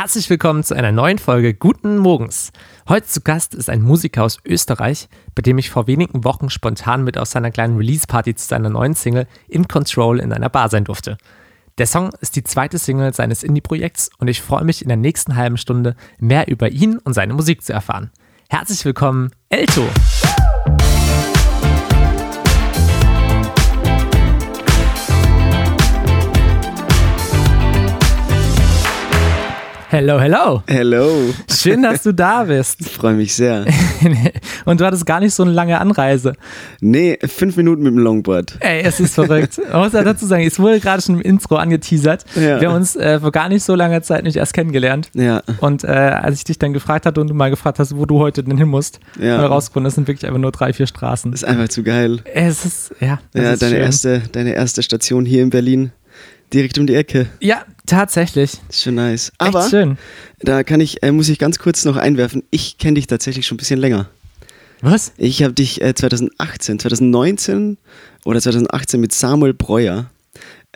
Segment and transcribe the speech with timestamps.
[0.00, 2.52] Herzlich willkommen zu einer neuen Folge Guten Morgens.
[2.88, 7.04] Heute zu Gast ist ein Musiker aus Österreich, bei dem ich vor wenigen Wochen spontan
[7.04, 10.84] mit aus seiner kleinen Release-Party zu seiner neuen Single In Control in einer Bar sein
[10.84, 11.18] durfte.
[11.76, 15.36] Der Song ist die zweite Single seines Indie-Projekts und ich freue mich in der nächsten
[15.36, 18.10] halben Stunde mehr über ihn und seine Musik zu erfahren.
[18.48, 19.86] Herzlich willkommen, Elto!
[29.92, 30.62] Hello, hello.
[30.68, 31.34] Hello.
[31.52, 32.80] Schön, dass du da bist.
[32.80, 33.66] Ich freue mich sehr.
[34.64, 36.34] Und du hattest gar nicht so eine lange Anreise.
[36.80, 38.56] Nee, fünf Minuten mit dem Longboard.
[38.60, 39.60] Ey, es ist verrückt.
[39.72, 42.24] Man muss ja dazu sagen, es wurde gerade schon im Intro angeteasert.
[42.36, 42.60] Ja.
[42.60, 45.10] Wir haben uns äh, vor gar nicht so langer Zeit nicht erst kennengelernt.
[45.14, 45.42] Ja.
[45.58, 48.20] Und äh, als ich dich dann gefragt hatte und du mal gefragt hast, wo du
[48.20, 49.44] heute denn hin musst, ja.
[49.44, 51.32] rausgefunden, das sind wirklich einfach nur drei, vier Straßen.
[51.32, 52.20] Das ist einfach zu geil.
[52.32, 53.18] Es ist, ja.
[53.34, 53.82] Ja, ist deine, schön.
[53.82, 55.90] erste, deine erste Station hier in Berlin.
[56.52, 57.26] Direkt um die Ecke.
[57.40, 58.52] Ja, tatsächlich.
[58.68, 59.32] Ist schon nice.
[59.38, 59.98] Aber Echt schön.
[60.40, 63.56] da kann ich, äh, muss ich ganz kurz noch einwerfen, ich kenne dich tatsächlich schon
[63.56, 64.08] ein bisschen länger.
[64.82, 65.12] Was?
[65.18, 67.76] Ich habe dich äh, 2018, 2019
[68.24, 70.10] oder 2018 mit Samuel Breuer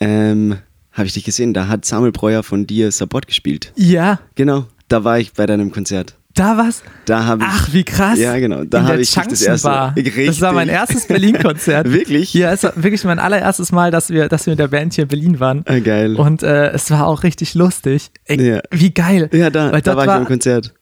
[0.00, 0.58] ähm,
[0.92, 1.54] habe ich dich gesehen.
[1.54, 3.72] Da hat Samuel Breuer von dir Support gespielt.
[3.76, 4.20] Ja.
[4.34, 6.16] Genau, da war ich bei deinem Konzert.
[6.34, 6.82] Da was?
[7.04, 7.48] Da habe ich.
[7.50, 8.18] Ach, wie krass.
[8.18, 8.64] Ja, genau.
[8.64, 9.94] Da habe ich das erste Bar.
[9.96, 10.26] Richtig.
[10.26, 11.90] Das war mein erstes Berlin-Konzert.
[11.92, 12.34] Wirklich?
[12.34, 15.02] Ja, es war wirklich mein allererstes Mal, dass wir, dass wir mit der Band hier
[15.04, 15.62] in Berlin waren.
[15.66, 16.16] Ah, geil.
[16.16, 18.10] Und äh, es war auch richtig lustig.
[18.24, 18.60] Ey, Ja.
[18.72, 19.30] Wie geil.
[19.32, 20.74] ja, da, da dort war ich war- beim Konzert.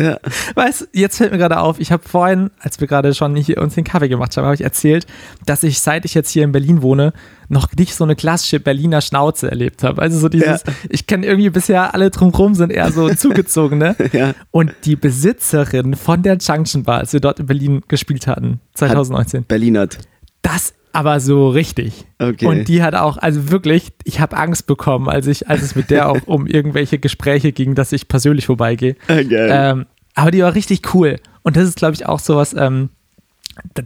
[0.00, 0.18] Ja.
[0.54, 3.58] Weißt du, jetzt fällt mir gerade auf, ich habe vorhin, als wir gerade schon hier
[3.62, 5.06] uns den Kaffee gemacht haben, habe ich erzählt,
[5.46, 7.12] dass ich, seit ich jetzt hier in Berlin wohne,
[7.48, 10.00] noch nicht so eine klassische Berliner Schnauze erlebt habe.
[10.02, 10.72] Also so dieses, Ja.
[10.88, 13.96] ich kenne irgendwie bisher alle drumherum sind eher so zugezogene.
[14.12, 14.34] Ja.
[14.50, 19.44] Und die Besitzerin von der Junction Bar, als wir dort in Berlin gespielt hatten, 2019,
[19.44, 19.98] Berlinert.
[20.42, 22.04] das aber so richtig.
[22.18, 22.46] Okay.
[22.46, 25.90] Und die hat auch, also wirklich, ich habe Angst bekommen, als ich, als es mit
[25.90, 28.94] der auch um irgendwelche Gespräche ging, dass ich persönlich vorbeigehe.
[29.06, 29.48] Geil.
[29.52, 31.18] Ähm, aber die war richtig cool.
[31.42, 32.90] Und das ist, glaube ich, auch sowas, ähm,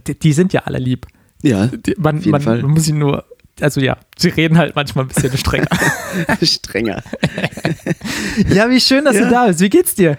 [0.07, 1.05] die, die sind ja alle lieb.
[1.41, 2.61] ja, Die, man, jeden man, Fall.
[2.61, 3.23] man muss sie nur,
[3.61, 5.67] also ja, sie reden halt manchmal ein bisschen strenger.
[6.41, 7.03] strenger.
[8.53, 9.25] ja, wie schön, dass Ja.
[9.25, 9.59] du da bist.
[9.61, 10.17] Wie geht's dir?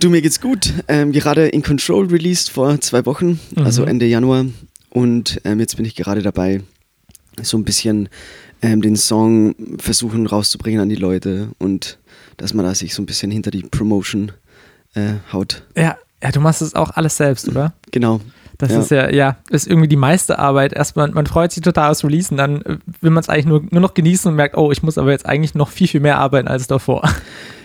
[0.00, 0.72] Du, mir geht's gut.
[0.86, 3.64] Ähm, gerade in Control released vor zwei Wochen, Mhm.
[3.64, 4.46] also Ende Januar.
[4.98, 6.60] Und ähm, jetzt bin ich gerade dabei,
[7.40, 8.08] so ein bisschen
[8.62, 11.98] ähm, den Song versuchen rauszubringen an die Leute und
[12.36, 14.32] dass man da sich so ein bisschen hinter die Promotion
[14.94, 15.62] äh, haut.
[15.76, 17.74] Ja, ja, du machst das auch alles selbst, oder?
[17.92, 18.20] Genau.
[18.58, 18.80] Das Ja.
[18.80, 20.72] ist ja, ja, ist irgendwie die meiste Arbeit.
[20.72, 23.80] Erstmal, man freut sich total aufs Releasen, dann äh, will man es eigentlich nur, nur
[23.80, 26.48] noch genießen und merkt, oh, ich muss aber jetzt eigentlich noch viel, viel mehr arbeiten
[26.48, 27.08] als davor.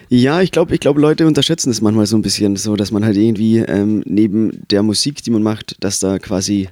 [0.09, 3.03] Ja, ich glaube, ich glaub, Leute unterschätzen es manchmal so ein bisschen, so dass man
[3.03, 6.69] halt irgendwie ähm, neben der Musik, die man macht, dass da quasi,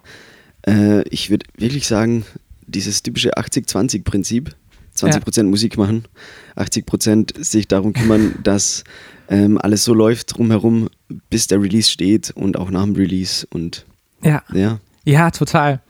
[0.68, 2.26] äh, ich würde wirklich sagen,
[2.68, 4.56] dieses typische 80-20-Prinzip,
[4.98, 6.06] 20% Musik machen,
[6.56, 8.84] 80% sich darum kümmern, dass
[9.30, 10.90] ähm, alles so läuft drumherum,
[11.30, 13.86] bis der Release steht und auch nach dem Release und
[14.24, 15.82] Ja, ja, ja, total.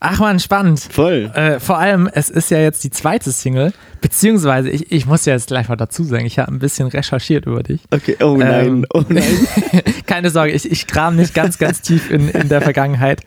[0.00, 0.80] Ach man, spannend.
[0.80, 1.30] voll.
[1.34, 5.32] Äh, vor allem, es ist ja jetzt die zweite Single, beziehungsweise ich, ich muss ja
[5.32, 7.80] jetzt gleich mal dazu sagen, ich habe ein bisschen recherchiert über dich.
[7.90, 9.24] Okay, oh nein, Ähm, oh nein.
[10.06, 13.22] Keine Sorge, ich, ich kram nicht ganz, ganz tief in, in der Vergangenheit.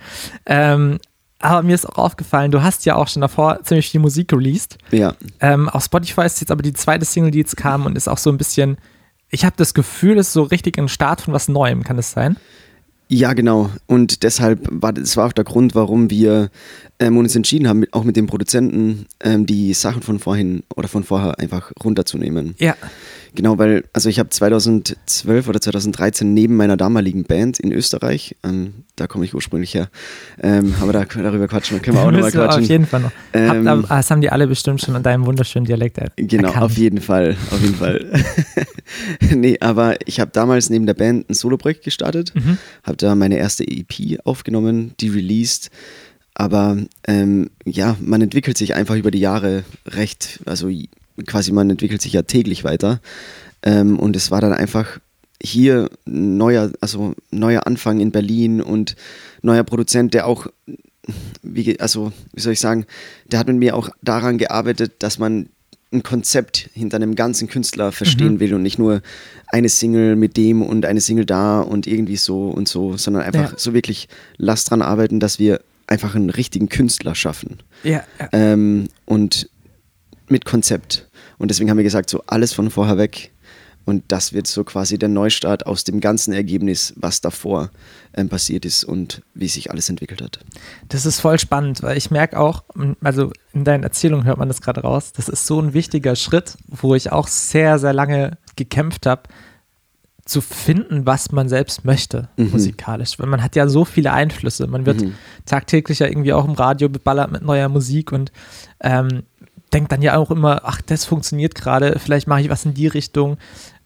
[0.46, 1.00] Ähm,
[1.40, 4.78] aber mir ist auch aufgefallen, du hast ja auch schon davor ziemlich viel Musik released.
[4.92, 8.08] Ja, Ähm, auf Spotify ist jetzt aber die zweite Single, die jetzt kam und ist
[8.08, 8.78] auch so ein bisschen,
[9.30, 12.12] ich habe das Gefühl, es ist so richtig ein Start von was Neuem, kann das
[12.12, 12.38] sein?
[13.14, 13.70] Ja, genau.
[13.88, 16.50] Und deshalb war das war auch der Grund, warum wir
[17.02, 20.88] ähm, uns entschieden haben, mit, auch mit dem Produzenten ähm, die Sachen von vorhin oder
[20.88, 22.56] von vorher einfach runterzunehmen.
[22.60, 22.76] Ja.
[23.34, 28.74] Genau, weil, also ich habe 2012 oder 2013 neben meiner damaligen Band in Österreich, ähm,
[28.98, 29.90] da komme ich ursprünglich her,
[30.44, 32.64] ähm, aber da darüber quatschen, können wir auch nochmal quatschen.
[32.64, 33.12] Auf jeden Fall noch.
[33.34, 36.50] Ähm, Habt, aber, das haben die alle bestimmt schon an deinem wunderschönen Dialekt er Genau,
[36.50, 36.66] erkannt.
[36.66, 38.06] auf jeden Fall, auf jeden Fall.
[39.34, 42.58] nee, aber ich habe damals neben der Band ein Soloprojekt gestartet, Mhm.
[42.84, 45.70] habe da meine erste EP aufgenommen, die released.
[46.41, 46.75] Aber
[47.07, 50.72] ähm, ja, man entwickelt sich einfach über die Jahre recht, also
[51.28, 53.00] quasi man entwickelt sich ja täglich weiter.
[53.62, 54.99] Ähm, und es war dann einfach
[55.40, 58.96] hier ein neuer, also neuer Anfang in Berlin und
[59.43, 60.47] neuer Produzent, der auch
[61.43, 62.87] wie, also, wie soll ich sagen,
[63.32, 65.49] der hat mit mir auch daran gearbeitet, dass man
[65.94, 69.03] ein Konzept hinter einem ganzen Künstler verstehen will und nicht nur
[69.46, 73.52] eine Single mit dem und eine Single da und irgendwie so und so, sondern einfach
[73.52, 73.58] Ja.
[73.59, 75.59] so wirklich lass dran arbeiten, dass wir
[75.91, 77.59] einfach einen richtigen Künstler schaffen.
[77.84, 78.29] Ja, ja.
[78.32, 79.49] Ähm, und
[80.29, 81.09] mit Konzept.
[81.38, 83.32] Und deswegen haben wir gesagt, so alles von vorher weg,
[83.85, 87.72] Und das wird so quasi der Neustart aus dem ganzen Ergebnis, was davor
[88.14, 90.40] ähm, passiert ist und wie sich alles entwickelt hat.
[90.90, 92.64] Das ist voll spannend, weil ich merke auch,
[93.02, 96.58] also in deinen Erzählungen hört man das gerade raus, das ist so ein wichtiger Schritt,
[96.67, 99.23] wo ich auch sehr, sehr lange gekämpft habe,
[100.32, 102.52] zu finden, was man selbst möchte, mhm.
[102.52, 103.20] musikalisch.
[103.20, 104.66] Weil man hat ja so viele Einflüsse.
[104.66, 105.16] Man wird mhm.
[105.46, 108.32] tagtäglich ja irgendwie auch im Radio beballert mit neuer Musik und
[108.80, 109.24] ähm,
[109.74, 112.88] denkt dann ja auch immer, ach, das funktioniert gerade, vielleicht mache ich was in die
[112.88, 113.38] Richtung.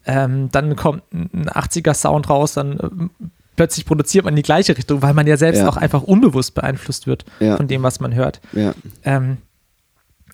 [0.05, 3.25] Ähm, dann kommt ein 80er-Sound raus, dann äh,
[3.55, 5.67] plötzlich produziert man in die gleiche Richtung, weil man ja selbst ja.
[5.67, 7.57] auch einfach unbewusst beeinflusst wird ja.
[7.57, 8.39] von dem, was man hört.
[8.53, 8.75] Ja.
[9.03, 9.37] Ähm,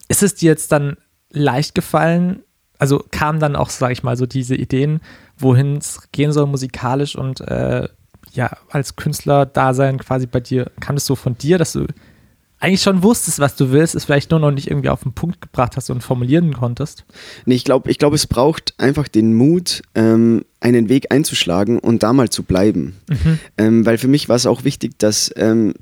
[0.10, 0.98] ist es dir jetzt dann
[1.30, 2.44] leicht gefallen,
[2.80, 5.02] also kamen dann auch, sage ich mal, so diese Ideen,
[5.42, 7.88] wohin es gehen soll musikalisch und äh,
[8.34, 11.86] ja, als Künstler-Dasein quasi bei dir, kam es so von dir, dass du
[12.62, 15.42] eigentlich schon wusstest, was du willst, es vielleicht nur noch nicht irgendwie auf den Punkt
[15.42, 17.06] gebracht hast und formulieren konntest?
[17.46, 22.04] Nee, ich glaube, ich glaub, es braucht einfach den Mut, ähm, einen Weg einzuschlagen und
[22.04, 22.96] da mal zu bleiben.
[23.10, 23.40] Mhm.
[23.58, 25.74] Ähm, weil für mich war es auch wichtig, dass ähm,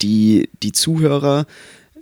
[0.00, 1.44] die, die Zuhörer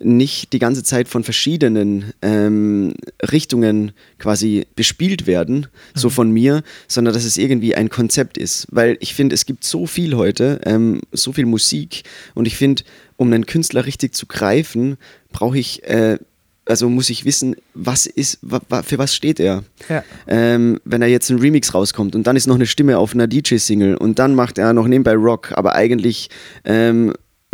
[0.04, 5.66] nicht die ganze Zeit von verschiedenen ähm, Richtungen quasi bespielt werden, mhm.
[5.98, 8.66] so von mir, sondern dass es irgendwie ein Konzept ist.
[8.70, 12.02] Weil ich finde, es gibt so viel heute, ähm, so viel Musik
[12.34, 12.84] und ich finde,
[13.16, 14.96] um einen Künstler richtig zu greifen,
[15.32, 16.18] brauche ich, äh,
[16.66, 18.38] also muss ich wissen, was ist,
[18.82, 19.64] für was steht er.
[19.88, 20.02] Ja.
[20.26, 23.26] Ähm, wenn er jetzt ein Remix rauskommt und dann ist noch eine Stimme auf einer
[23.26, 26.30] DJ-Single und dann macht er noch nebenbei Rock, aber eigentlich
[26.64, 27.12] ähm,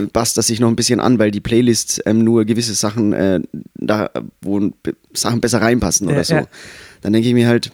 [0.08, 3.40] passt das sich noch ein bisschen an, weil die Playlist ähm, nur gewisse Sachen, äh,
[3.74, 4.10] da,
[4.40, 4.70] wo
[5.12, 6.34] Sachen besser reinpassen oder ja, so.
[6.34, 6.46] Ja.
[7.02, 7.72] Dann denke ich mir halt,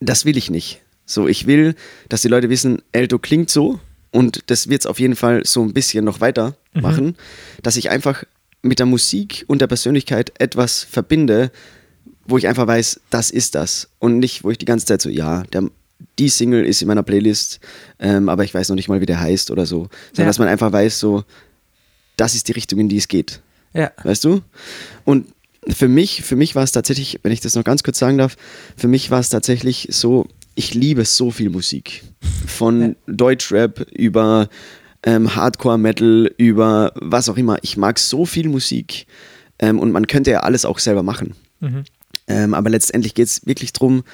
[0.00, 0.82] das will ich nicht.
[1.06, 1.74] So, ich will,
[2.08, 5.62] dass die Leute wissen, Eldo klingt so und das wird es auf jeden Fall so
[5.62, 6.82] ein bisschen noch weiter mhm.
[6.82, 7.16] machen,
[7.62, 8.24] dass ich einfach
[8.62, 11.50] mit der Musik und der Persönlichkeit etwas verbinde,
[12.26, 13.88] wo ich einfach weiß, das ist das.
[13.98, 15.70] Und nicht, wo ich die ganze Zeit so, ja, der,
[16.18, 17.60] die Single ist in meiner Playlist,
[17.98, 19.88] ähm, aber ich weiß noch nicht mal, wie der heißt oder so.
[20.08, 20.26] Sondern ja.
[20.26, 21.24] dass man einfach weiß, so,
[22.16, 23.40] das ist die Richtung, in die es geht.
[23.72, 23.90] Ja.
[24.02, 24.42] Weißt du?
[25.04, 25.26] Und
[25.68, 28.36] für mich, für mich war es tatsächlich, wenn ich das noch ganz kurz sagen darf,
[28.76, 32.02] für mich war es tatsächlich so, ich liebe so viel Musik.
[32.46, 32.94] Von ja.
[33.06, 34.48] Deutschrap über
[35.04, 37.58] ähm, Hardcore-Metal, über was auch immer.
[37.62, 39.06] Ich mag so viel Musik
[39.58, 41.34] ähm, und man könnte ja alles auch selber machen.
[41.60, 41.84] Mhm.
[42.26, 44.04] Ähm, aber letztendlich geht es wirklich darum,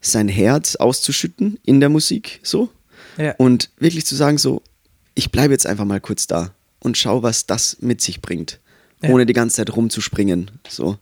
[0.00, 2.70] sein Herz auszuschütten in der Musik, so.
[3.16, 3.34] Ja.
[3.38, 4.62] Und wirklich zu sagen, so,
[5.14, 8.60] ich bleibe jetzt einfach mal kurz da und schau, was das mit sich bringt,
[9.02, 9.10] ja.
[9.10, 10.98] ohne die ganze Zeit rumzuspringen, so.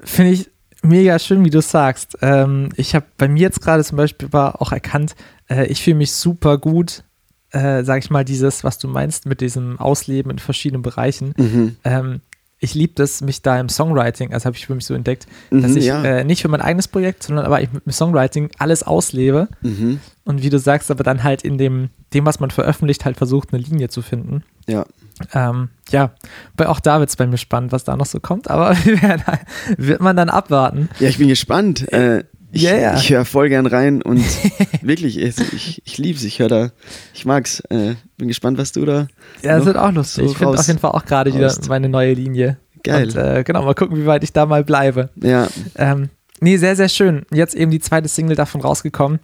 [0.00, 0.50] Finde ich
[0.82, 2.18] mega schön, wie du sagst.
[2.20, 5.14] Ähm, ich habe bei mir jetzt gerade zum Beispiel war auch erkannt,
[5.48, 7.04] äh, ich fühle mich super gut,
[7.50, 11.34] äh, sag ich mal, dieses, was du meinst mit diesem Ausleben in verschiedenen Bereichen.
[11.36, 11.76] Mhm.
[11.84, 12.20] Ähm,
[12.64, 15.72] ich liebe das, mich da im Songwriting, also habe ich für mich so entdeckt, dass
[15.72, 16.02] mhm, ich ja.
[16.02, 20.00] äh, nicht für mein eigenes Projekt, sondern aber ich mit dem Songwriting alles auslebe mhm.
[20.24, 23.52] und wie du sagst, aber dann halt in dem, dem, was man veröffentlicht, halt versucht,
[23.52, 24.42] eine Linie zu finden.
[24.66, 24.86] Ja.
[25.32, 26.12] Ähm, ja,
[26.56, 28.76] weil auch da wird es bei mir spannend, was da noch so kommt, aber
[29.76, 30.88] wird man dann abwarten.
[30.98, 31.92] Ja, ich bin gespannt.
[31.92, 32.96] Äh, ich, yeah.
[32.96, 34.24] ich höre voll gern rein und
[34.82, 36.72] wirklich, ich, ich liebe es, ich höre da,
[37.12, 37.60] ich mag's.
[37.70, 39.08] Äh, bin gespannt, was du da.
[39.42, 40.24] Ja, das wird auch lustig.
[40.24, 42.58] So ich finde auf jeden Fall auch gerade wieder meine neue Linie.
[42.84, 43.08] Geil.
[43.08, 45.08] Und, äh, genau, mal gucken, wie weit ich da mal bleibe.
[45.16, 45.48] Ja.
[45.74, 46.10] Ähm,
[46.40, 47.26] nee, sehr, sehr schön.
[47.32, 49.18] Jetzt eben die zweite Single davon rausgekommen.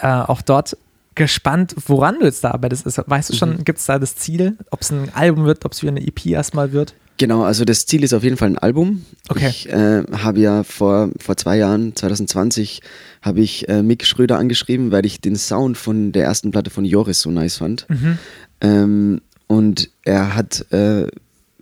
[0.00, 0.76] Äh, auch dort
[1.14, 2.86] gespannt, woran du jetzt da arbeitest.
[3.06, 3.64] Weißt du schon, mhm.
[3.64, 6.26] gibt es da das Ziel, ob es ein Album wird, ob es wieder eine EP
[6.26, 6.94] erstmal wird?
[7.18, 9.04] Genau, also das Ziel ist auf jeden Fall ein Album.
[9.28, 9.48] Okay.
[9.48, 12.80] Ich äh, habe ja vor, vor zwei Jahren, 2020,
[13.20, 16.84] habe ich äh, Mick Schröder angeschrieben, weil ich den Sound von der ersten Platte von
[16.84, 17.86] Joris so nice fand.
[17.88, 18.18] Mhm.
[18.60, 21.06] Ähm, und er hat äh,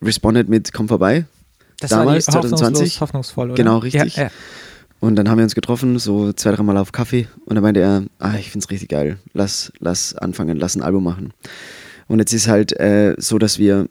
[0.01, 1.27] responded mit Komm vorbei.
[1.81, 3.01] Das damals, war 2020.
[3.01, 3.57] Hoffnungsvoll, oder?
[3.57, 4.17] Genau, richtig.
[4.17, 4.31] Ja, ja.
[5.01, 7.27] Und dann haben wir uns getroffen, so zwei, dreimal auf Kaffee.
[7.47, 9.19] Und dann meinte er, ah, ich finde es richtig geil.
[9.33, 11.33] Lass, lass anfangen, lass ein Album machen.
[12.07, 13.89] Und jetzt ist halt äh, so, dass wir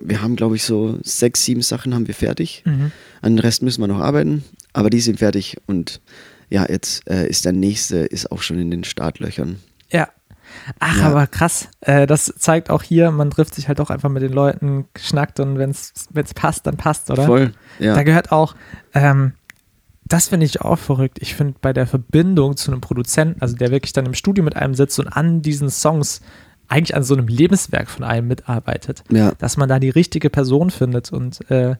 [0.00, 2.62] wir haben, glaube ich, so sechs, sieben Sachen haben wir fertig.
[2.64, 2.92] Mhm.
[3.22, 6.00] An den Rest müssen wir noch arbeiten, aber die sind fertig und
[6.48, 9.60] ja, jetzt äh, ist der nächste, ist auch schon in den Startlöchern.
[9.90, 10.08] Ja.
[10.80, 11.04] Ach, ja.
[11.04, 11.68] aber krass.
[11.80, 15.38] Äh, das zeigt auch hier, man trifft sich halt auch einfach mit den Leuten, schnackt
[15.38, 17.24] und wenn es passt, dann passt, oder?
[17.24, 17.94] Voll, ja.
[17.94, 18.56] Da gehört auch,
[18.94, 19.34] ähm,
[20.04, 21.18] das finde ich auch verrückt.
[21.20, 24.56] Ich finde bei der Verbindung zu einem Produzenten, also der wirklich dann im Studio mit
[24.56, 26.20] einem sitzt und an diesen Songs
[26.70, 29.02] eigentlich an so einem Lebenswerk von einem mitarbeitet.
[29.10, 29.32] Ja.
[29.38, 31.76] Dass man da die richtige Person findet und äh,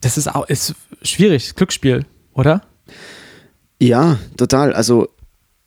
[0.00, 2.62] das ist auch ist schwierig, Glücksspiel, oder?
[3.78, 4.72] Ja, total.
[4.72, 5.08] Also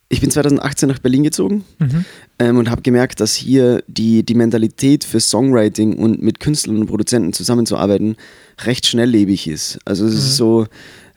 [0.09, 2.05] ich bin 2018 nach Berlin gezogen mhm.
[2.37, 6.85] ähm, und habe gemerkt, dass hier die, die Mentalität für Songwriting und mit Künstlern und
[6.85, 8.15] Produzenten zusammenzuarbeiten
[8.63, 9.79] recht schnelllebig ist.
[9.85, 10.19] Also es mhm.
[10.19, 10.67] ist so,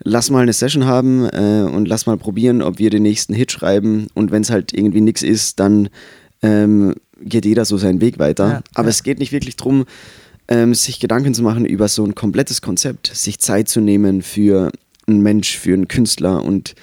[0.02, 3.52] lass mal eine Session haben äh, und lass mal probieren, ob wir den nächsten Hit
[3.52, 4.06] schreiben.
[4.14, 5.90] Und wenn es halt irgendwie nichts ist, dann
[6.46, 8.48] ähm, geht jeder so seinen Weg weiter.
[8.48, 8.90] Ja, Aber ja.
[8.90, 9.84] es geht nicht wirklich darum,
[10.48, 14.70] ähm, sich Gedanken zu machen über so ein komplettes Konzept, sich Zeit zu nehmen für
[15.06, 16.74] einen Mensch, für einen Künstler und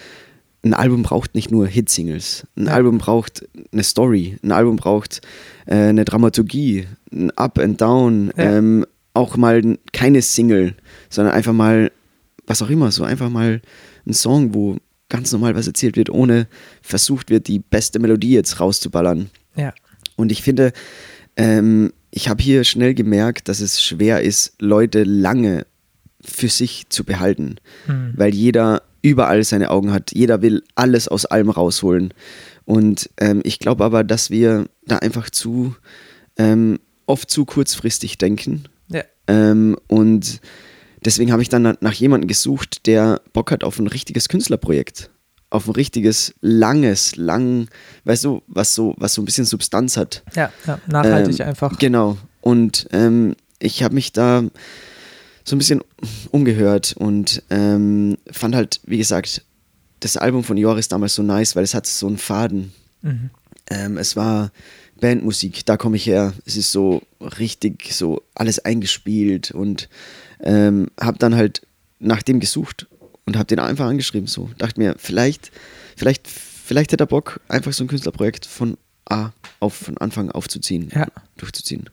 [0.65, 2.47] ein Album braucht nicht nur Hitsingles.
[2.55, 2.73] Ein Ja.
[2.73, 4.37] Album braucht eine Story.
[4.43, 5.19] Ein Album braucht
[5.65, 8.31] äh, eine Dramaturgie, ein Up and Down.
[8.37, 10.75] Ähm, auch mal keine Single,
[11.09, 11.91] sondern einfach mal,
[12.47, 13.61] was auch immer, so einfach mal
[14.07, 14.77] ein Song, wo
[15.09, 16.47] ganz normal was erzählt wird, ohne
[16.81, 19.29] versucht wird, die beste Melodie jetzt rauszuballern.
[19.55, 19.73] Ja.
[20.15, 20.73] Und ich finde,
[21.35, 25.65] ähm, ich habe hier schnell gemerkt, dass es schwer ist, Leute lange
[26.21, 27.55] für sich zu behalten,
[27.87, 28.13] Mhm.
[28.15, 30.11] weil jeder überall seine Augen hat.
[30.13, 32.13] Jeder will alles aus allem rausholen.
[32.65, 35.75] Und ähm, ich glaube aber, dass wir da einfach zu
[36.37, 38.63] ähm, oft zu kurzfristig denken.
[38.87, 39.03] Ja.
[39.27, 40.39] Ähm, und
[41.03, 45.09] deswegen habe ich dann nach jemandem gesucht, der Bock hat auf ein richtiges Künstlerprojekt.
[45.53, 47.67] Auf ein richtiges, langes, lang,
[48.05, 50.23] weißt du, was so, was so ein bisschen Substanz hat.
[50.35, 51.77] Ja, ja, nachhaltig Ähm, einfach.
[51.77, 52.17] Genau.
[52.41, 54.43] Und ähm, ich habe mich da
[55.43, 55.81] so ein bisschen
[56.31, 59.43] umgehört und ähm, fand halt, wie gesagt,
[59.99, 62.73] das Album von Joris damals so nice, weil es hat so einen Faden.
[63.03, 63.29] Mhm.
[63.69, 64.51] Ähm, es war
[64.99, 66.33] Bandmusik, da komme ich her.
[66.45, 67.03] Es ist so
[67.39, 69.87] richtig so alles eingespielt und
[70.39, 71.61] ähm, habe dann halt
[71.99, 72.87] nach dem gesucht
[73.25, 74.27] und habe den einfach angeschrieben.
[74.27, 75.51] So dachte mir, vielleicht,
[75.95, 78.77] vielleicht, vielleicht hätte er Bock, einfach so ein Künstlerprojekt von
[79.09, 81.07] A auf von Anfang aufzuziehen, Ja.
[81.37, 81.89] durchzuziehen.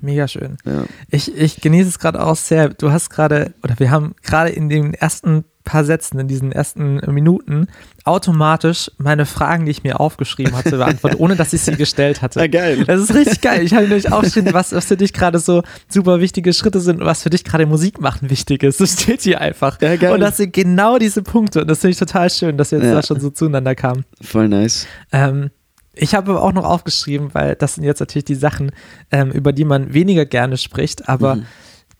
[0.00, 0.56] Mega schön.
[0.64, 0.84] Ja.
[1.10, 2.70] Ich, ich genieße es gerade auch sehr.
[2.70, 6.96] Du hast gerade, oder wir haben gerade in den ersten paar Sätzen, in diesen ersten
[7.12, 7.68] Minuten,
[8.04, 12.40] automatisch meine Fragen, die ich mir aufgeschrieben hatte, beantwortet, ohne dass ich sie gestellt hatte.
[12.40, 12.84] Ah, geil.
[12.84, 13.62] Das ist richtig geil.
[13.62, 17.06] Ich habe nämlich aufgeschrieben, was, was für dich gerade so super wichtige Schritte sind und
[17.06, 18.80] was für dich gerade Musik machen wichtig ist.
[18.80, 19.80] Das steht hier einfach.
[19.80, 20.12] Ja, geil.
[20.14, 21.62] Und das sind genau diese Punkte.
[21.62, 22.94] Und das finde ich total schön, dass wir jetzt Ja.
[22.94, 24.04] da schon so zueinander kamen.
[24.20, 24.86] Voll nice.
[25.12, 25.50] Ähm,
[25.94, 28.72] ich habe aber auch noch aufgeschrieben, weil das sind jetzt natürlich die Sachen,
[29.10, 31.46] ähm, über die man weniger gerne spricht, aber Mhm.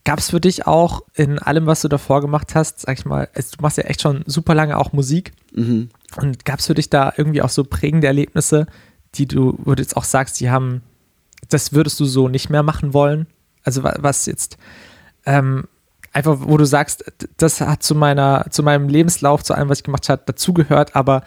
[0.04, 3.28] Gab es für dich auch in allem, was du davor gemacht hast, sag ich mal,
[3.34, 5.90] du machst ja echt schon super lange auch Musik Mhm.
[6.16, 8.66] und gab es für dich da irgendwie auch so prägende Erlebnisse,
[9.14, 10.82] die du, wo du jetzt auch sagst, die haben,
[11.50, 13.26] das würdest du so nicht mehr machen wollen?
[13.62, 14.56] Also wa- was jetzt
[15.26, 15.68] ähm,
[16.12, 17.04] einfach, wo du sagst,
[17.36, 21.22] das hat zu meiner, zu meinem Lebenslauf, zu allem, was ich gemacht habe, dazugehört, aber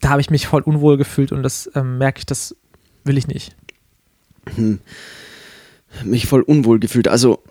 [0.00, 2.54] da habe ich mich voll unwohl gefühlt und das ähm, merke ich, das
[3.04, 3.54] will ich nicht.
[6.02, 7.08] Mich voll unwohl gefühlt.
[7.08, 7.42] Also,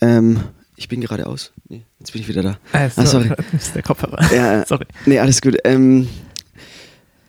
[0.00, 0.40] ähm,
[0.76, 1.52] ich bin geradeaus.
[1.68, 2.58] Nee, jetzt bin ich wieder da.
[2.72, 3.30] Äh, Ah, sorry.
[3.52, 4.32] Das ist der Kopfhörer.
[4.34, 4.86] Ja, Sorry.
[5.06, 5.56] Nee, alles gut.
[5.64, 6.08] Ähm,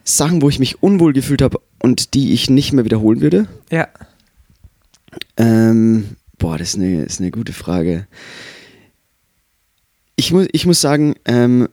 [0.04, 3.48] Sachen, wo ich mich unwohl gefühlt habe und die ich nicht mehr wiederholen würde.
[3.72, 3.88] Ja,
[5.38, 8.08] Ähm, boah, das ist eine, ist eine gute Frage.
[10.16, 11.70] Ich muss, ich muss sagen, ähm,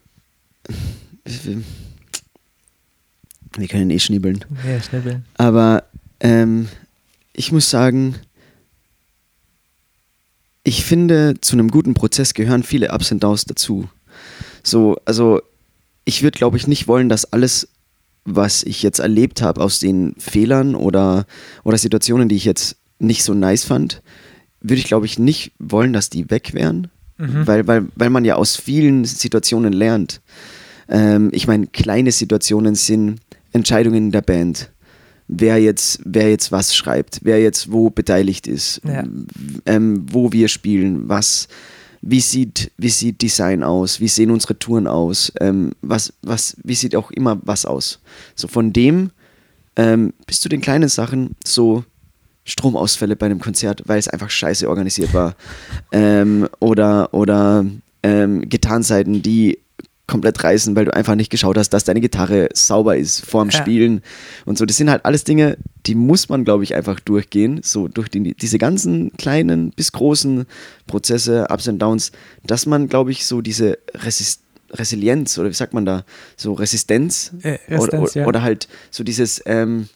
[3.57, 4.45] wir können eh schnibbeln.
[4.65, 5.25] nee, schnibbeln.
[5.37, 5.85] Aber
[6.21, 6.69] ähm,
[7.33, 8.15] ich muss sagen,
[10.67, 13.89] ich finde, zu einem guten Prozess gehören viele Ups und Downs dazu.
[14.65, 15.41] So, also
[16.05, 17.69] ich würde, glaube ich, nicht wollen, dass alles,
[18.25, 21.27] was ich jetzt erlebt habe aus den Fehlern oder,
[21.63, 24.03] oder Situationen, die ich jetzt nicht so nice fand,
[24.61, 27.47] würde ich, glaube ich, nicht wollen, dass die weg wären, Mhm.
[27.47, 30.21] weil, weil, weil man ja aus vielen Situationen lernt.
[30.89, 33.21] Ähm, ich meine, kleine Situationen sind
[33.53, 34.71] Entscheidungen in der Band.
[35.29, 39.05] Wer jetzt, wer jetzt was schreibt, wer jetzt wo beteiligt ist, Ja.
[39.67, 41.49] ähm, wo wir spielen, was,
[42.01, 46.75] wie sieht, wie sieht Design aus, wie sehen unsere Touren aus, ähm, was, was, wie
[46.77, 47.99] sieht auch immer was aus.
[48.37, 49.11] So von dem
[49.77, 51.85] ähm, bis zu den kleinen Sachen, so
[52.45, 55.35] Stromausfälle bei einem Konzert, weil es einfach scheiße organisiert war.
[55.93, 57.67] ähm, oder oder
[58.03, 59.59] ähm, Gitarrenseiten, die
[60.07, 63.59] komplett reißen, weil du einfach nicht geschaut hast, dass deine Gitarre sauber ist vorm Ja.
[63.59, 64.03] Spielen
[64.45, 64.65] und so.
[64.65, 67.61] Das sind halt alles Dinge, die muss man, glaube ich, einfach durchgehen.
[67.65, 70.47] So durch die, diese ganzen kleinen bis großen
[70.87, 72.13] Prozesse, Ups und Downs,
[72.45, 76.05] dass man, glaube ich, so diese Resist Resilienz oder wie sagt man da,
[76.37, 78.27] so Resistenz, Äh, Resistenz, oder, ja.
[78.27, 79.89] oder halt so dieses ähm,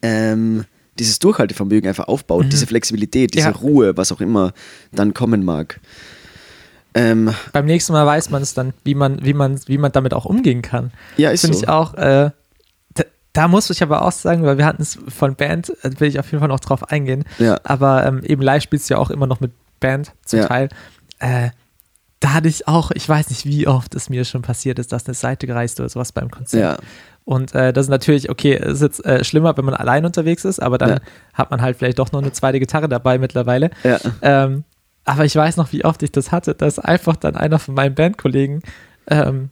[0.00, 0.64] ähm,
[0.98, 3.54] dieses Durchhaltevermögen einfach aufbaut, diese Flexibilität, diese Mhm.
[3.54, 3.60] Ja.
[3.60, 4.52] Ruhe, was auch immer
[4.92, 5.80] dann kommen mag.
[6.94, 10.12] Ähm, Beim nächsten Mal weiß man es dann, wie man, wie man, wie man damit
[10.14, 10.92] auch umgehen kann.
[11.16, 11.62] ja, ist Finde so.
[11.62, 12.30] ich auch, äh,
[12.94, 16.08] da, da muss ich aber auch sagen, weil wir hatten es von Band, äh, will
[16.08, 17.58] ich auf jeden Fall noch drauf eingehen, Ja.
[17.64, 20.46] aber ähm, eben live spielst du ja auch immer noch mit Band zum Ja.
[20.48, 20.68] Teil.
[21.18, 21.50] Äh,
[22.20, 25.06] da hatte ich auch, ich weiß nicht, wie oft es mir schon passiert ist, dass
[25.06, 26.78] eine Seite gereist oder sowas beim Konzert.
[26.78, 26.86] Ja,
[27.24, 30.44] Und äh, das ist natürlich, okay, es ist jetzt äh, schlimmer, wenn man allein unterwegs
[30.44, 30.96] ist, aber dann Ja.
[31.34, 33.70] hat man halt vielleicht doch noch eine zweite Gitarre dabei mittlerweile.
[33.82, 33.98] ja.
[34.20, 34.62] Ähm,
[35.04, 37.94] aber ich weiß noch, wie oft ich das hatte, dass einfach dann einer von meinen
[37.94, 38.62] Bandkollegen
[39.08, 39.50] ähm,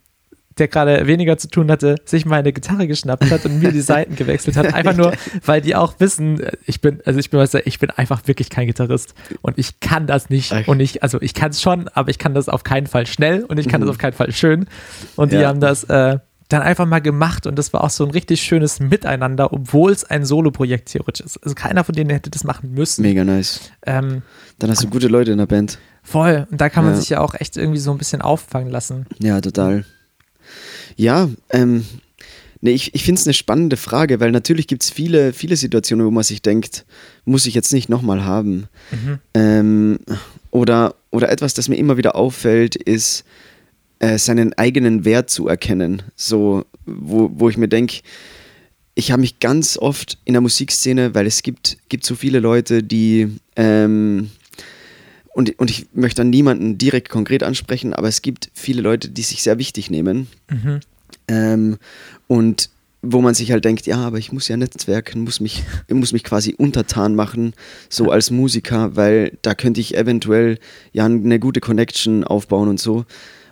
[0.57, 4.17] der gerade weniger zu tun hatte, sich meine Gitarre geschnappt hat und mir die Seiten
[4.17, 4.73] gewechselt hat.
[4.73, 5.13] Einfach nur,
[5.45, 9.13] weil die auch wissen, ich bin, also ich bin, ich bin einfach wirklich kein Gitarrist
[9.41, 10.51] und ich kann das nicht.
[10.51, 10.67] Ach.
[10.67, 13.45] Und ich, also ich kann es schon, aber ich kann das auf keinen Fall schnell
[13.45, 13.85] und ich kann Mhm.
[13.85, 14.67] das auf keinen Fall schön.
[15.15, 15.47] Und die Ja.
[15.47, 16.19] haben das äh,
[16.53, 20.03] dann einfach mal gemacht und das war auch so ein richtig schönes Miteinander, obwohl es
[20.03, 21.37] ein Solo-Projekt theoretisch ist.
[21.43, 23.01] Also keiner von denen hätte das machen müssen.
[23.03, 23.59] Mega nice.
[23.85, 24.21] Ähm,
[24.59, 25.77] Dann hast du gute Leute in der Band.
[26.03, 26.47] voll.
[26.51, 26.99] Und da kann man Ja.
[26.99, 29.05] sich ja auch echt irgendwie so ein bisschen auffangen lassen.
[29.19, 29.85] Ja, total.
[30.97, 31.85] Ja, ähm,
[32.61, 36.05] nee, ich, ich finde es eine spannende Frage, weil natürlich gibt es viele, viele Situationen,
[36.05, 36.85] wo man sich denkt,
[37.25, 38.67] muss ich jetzt nicht nochmal haben.
[38.91, 39.19] Mhm.
[39.33, 39.99] Ähm,
[40.49, 43.23] oder, oder etwas, das mir immer wieder auffällt, ist,
[44.01, 46.01] äh, seinen eigenen Wert zu erkennen.
[46.15, 48.01] So, wo, wo ich mir denke,
[48.95, 52.81] ich habe mich ganz oft in der Musikszene, weil es gibt, gibt so viele Leute,
[52.81, 54.31] die ähm,
[55.33, 59.21] und, und ich möchte dann niemanden direkt konkret ansprechen, aber es gibt viele Leute, die
[59.21, 60.27] sich sehr wichtig nehmen.
[60.49, 60.79] Mhm.
[61.27, 61.77] Ähm,
[62.27, 62.71] und
[63.03, 66.23] wo man sich halt denkt, ja, aber ich muss ja netzwerken, muss mich, muss mich
[66.23, 67.53] quasi untertan machen,
[67.87, 70.57] so als Musiker, weil da könnte ich eventuell
[70.91, 73.05] ja eine gute Connection aufbauen und so.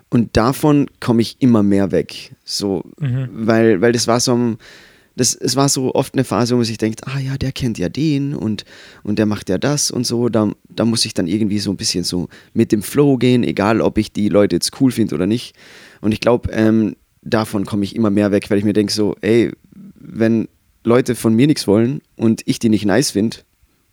[0.09, 2.35] Und davon komme ich immer mehr weg.
[2.43, 3.29] So, Mhm.
[3.31, 4.57] weil, weil das war so ein,
[5.15, 7.77] das, es war so oft eine Phase, wo man sich denkt, ah ja, der kennt
[7.77, 8.63] ja den und,
[9.03, 10.29] und der macht ja das und so.
[10.29, 13.81] Da, da muss ich dann irgendwie so ein bisschen so mit dem Flow gehen, egal
[13.81, 15.55] ob ich die Leute jetzt cool finde oder nicht.
[16.01, 19.15] Und ich glaube, ähm, davon komme ich immer mehr weg, weil ich mir denke so,
[19.21, 19.51] ey,
[19.99, 20.47] wenn
[20.85, 23.37] Leute von mir nichts wollen und ich die nicht nice finde,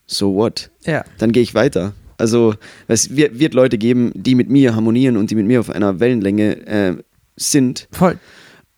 [0.06, 0.70] so what?
[0.84, 1.04] Ja.
[1.18, 1.92] Dann gehe ich weiter.
[2.18, 2.54] Also
[2.88, 6.00] es wird, wird Leute geben, die mit mir harmonieren und die mit mir auf einer
[6.00, 6.96] Wellenlänge äh,
[7.36, 8.18] sind Voll.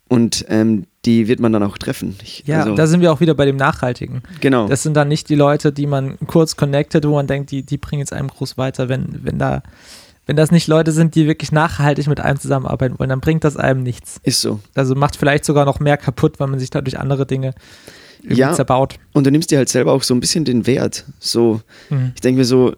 [0.08, 2.16] und ähm, die wird man dann auch treffen.
[2.22, 4.22] Ich, Ja, also, da sind wir auch wieder bei dem Nachhaltigen.
[4.40, 4.66] genau.
[4.68, 7.78] Das sind dann nicht die Leute, die man kurz connected, wo man denkt, die, die
[7.78, 8.88] bringen jetzt einem groß weiter.
[8.88, 9.62] Wenn, wenn da,
[10.26, 13.56] wenn das nicht Leute sind, die wirklich nachhaltig mit einem zusammenarbeiten wollen, dann bringt das
[13.56, 14.20] einem nichts.
[14.24, 14.60] ist so.
[14.74, 17.54] Also macht vielleicht sogar noch mehr kaputt, weil man sich dadurch andere Dinge
[18.28, 18.52] Ja.
[18.52, 18.96] zerbaut.
[19.12, 21.04] Und du nimmst dir halt selber auch so ein bisschen den Wert.
[21.20, 22.10] So, Mhm.
[22.16, 22.74] ich denke mir so,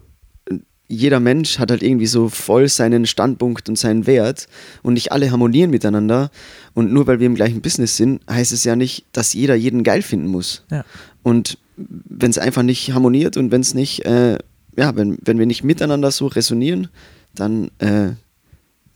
[0.91, 4.47] jeder Mensch hat halt irgendwie so voll seinen Standpunkt und seinen Wert
[4.83, 6.29] und nicht alle harmonieren miteinander.
[6.73, 9.83] Und nur weil wir im gleichen Business sind, heißt es ja nicht, dass jeder jeden
[9.83, 10.63] geil finden muss.
[10.69, 10.83] Ja.
[11.23, 14.37] Und wenn es einfach nicht harmoniert und wenn es nicht, äh,
[14.75, 16.89] ja, wenn, wenn wir nicht miteinander so resonieren,
[17.33, 18.09] dann äh,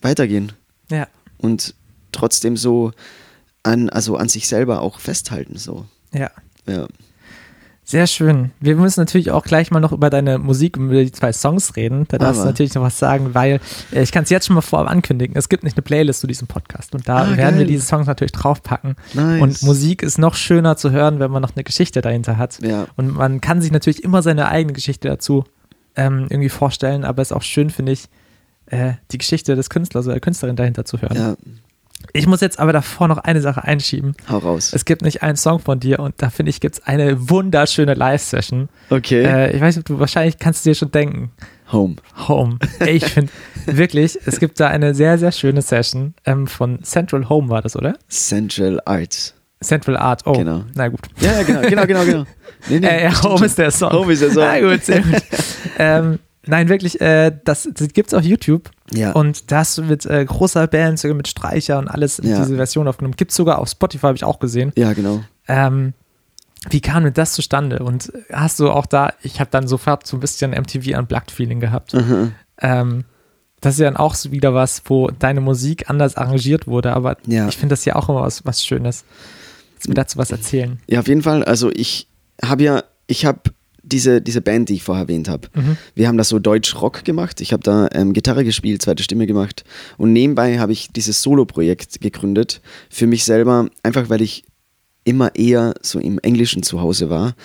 [0.02, 0.52] weitergehen
[0.92, 1.08] Ja.
[1.38, 1.76] und
[2.12, 2.92] trotzdem so
[3.64, 5.58] an, also an sich selber auch festhalten.
[5.58, 5.86] So.
[6.14, 6.30] Ja.
[6.68, 6.88] Ja.
[7.88, 8.50] Sehr schön.
[8.60, 11.76] Wir müssen natürlich auch gleich mal noch über deine Musik und über die zwei Songs
[11.76, 12.06] reden.
[12.08, 13.60] Da darfst du natürlich noch was sagen, weil
[13.94, 15.36] äh, ich kann es jetzt schon mal vorab ankündigen.
[15.38, 17.68] Es gibt nicht eine Playlist zu diesem Podcast und da Ah, werden wir geil.
[17.68, 18.96] diese Songs natürlich draufpacken.
[19.14, 19.40] Nice.
[19.42, 22.58] Und Musik ist noch schöner zu hören, wenn man noch eine Geschichte dahinter hat.
[22.64, 22.88] Ja.
[22.96, 25.44] Und man kann sich natürlich immer seine eigene Geschichte dazu
[25.96, 28.06] ähm, irgendwie vorstellen, aber es ist auch schön, finde ich,
[28.66, 31.16] äh, die Geschichte des Künstlers oder der Künstlerin dahinter zu hören.
[31.16, 31.36] Ja,
[32.14, 34.16] Ich muss jetzt aber davor noch eine Sache einschieben.
[34.30, 34.72] hau raus.
[34.74, 37.94] Es gibt nicht einen Song von dir und da finde ich, gibt es eine wunderschöne
[37.94, 38.70] Live-Session.
[38.90, 39.24] Okay.
[39.24, 41.32] Äh, ich weiß nicht, du wahrscheinlich kannst du dir schon denken.
[41.72, 41.96] Home.
[42.28, 42.60] Home.
[42.80, 43.32] Ey, ich finde
[43.66, 47.76] wirklich, es gibt da eine sehr, sehr schöne Session ähm, von Central Home war das,
[47.76, 47.96] oder?
[48.08, 49.34] Central Arts.
[49.64, 50.22] Central Art.
[50.26, 50.64] Oh, Genau.
[50.76, 51.00] na gut.
[51.20, 52.26] Ja, genau, genau, genau, genau.
[52.70, 53.92] Nee, nee, Äh, ja, Home ist der Song.
[53.92, 54.44] Home ist der Song.
[54.44, 55.24] Na gut, sehr gut.
[55.80, 58.70] ähm, nein, wirklich, äh, das, das gibt es auf YouTube.
[58.92, 59.12] Ja.
[59.14, 62.40] Und das mit äh, großer Band, sogar mit Streicher und alles, Ja.
[62.40, 63.16] diese Version aufgenommen.
[63.18, 64.72] Gibt es sogar auf Spotify, habe ich auch gesehen.
[64.76, 65.24] ja, genau.
[65.48, 65.94] Ähm,
[66.70, 67.80] wie kam denn das zustande?
[67.80, 71.94] Und hast du auch da, ich habe dann sofort so ein bisschen MTV Unplugged-Feeling gehabt.
[71.94, 72.32] Mhm.
[72.60, 73.04] Ähm,
[73.62, 77.48] das ist ja dann auch wieder was, wo deine Musik anders arrangiert wurde, aber Ja.
[77.48, 79.06] ich finde das ja auch immer was, was Schönes.
[79.74, 80.80] Kannst du mir dazu was erzählen?
[80.88, 81.44] Ja, auf jeden Fall.
[81.44, 82.08] Also ich
[82.44, 83.40] habe ja, ich habe
[83.86, 85.48] diese, diese Band, die ich vorher erwähnt habe.
[85.54, 85.78] Mhm.
[85.94, 87.42] Wir haben da so Deutsch-Rock gemacht.
[87.42, 89.64] Ich habe da ähm, Gitarre gespielt, zweite Stimme gemacht.
[89.98, 92.62] Und nebenbei habe ich dieses Solo-Projekt gegründet.
[92.90, 94.44] Für mich selber, einfach weil ich
[95.04, 97.36] immer eher so im Englischen zu Hause war.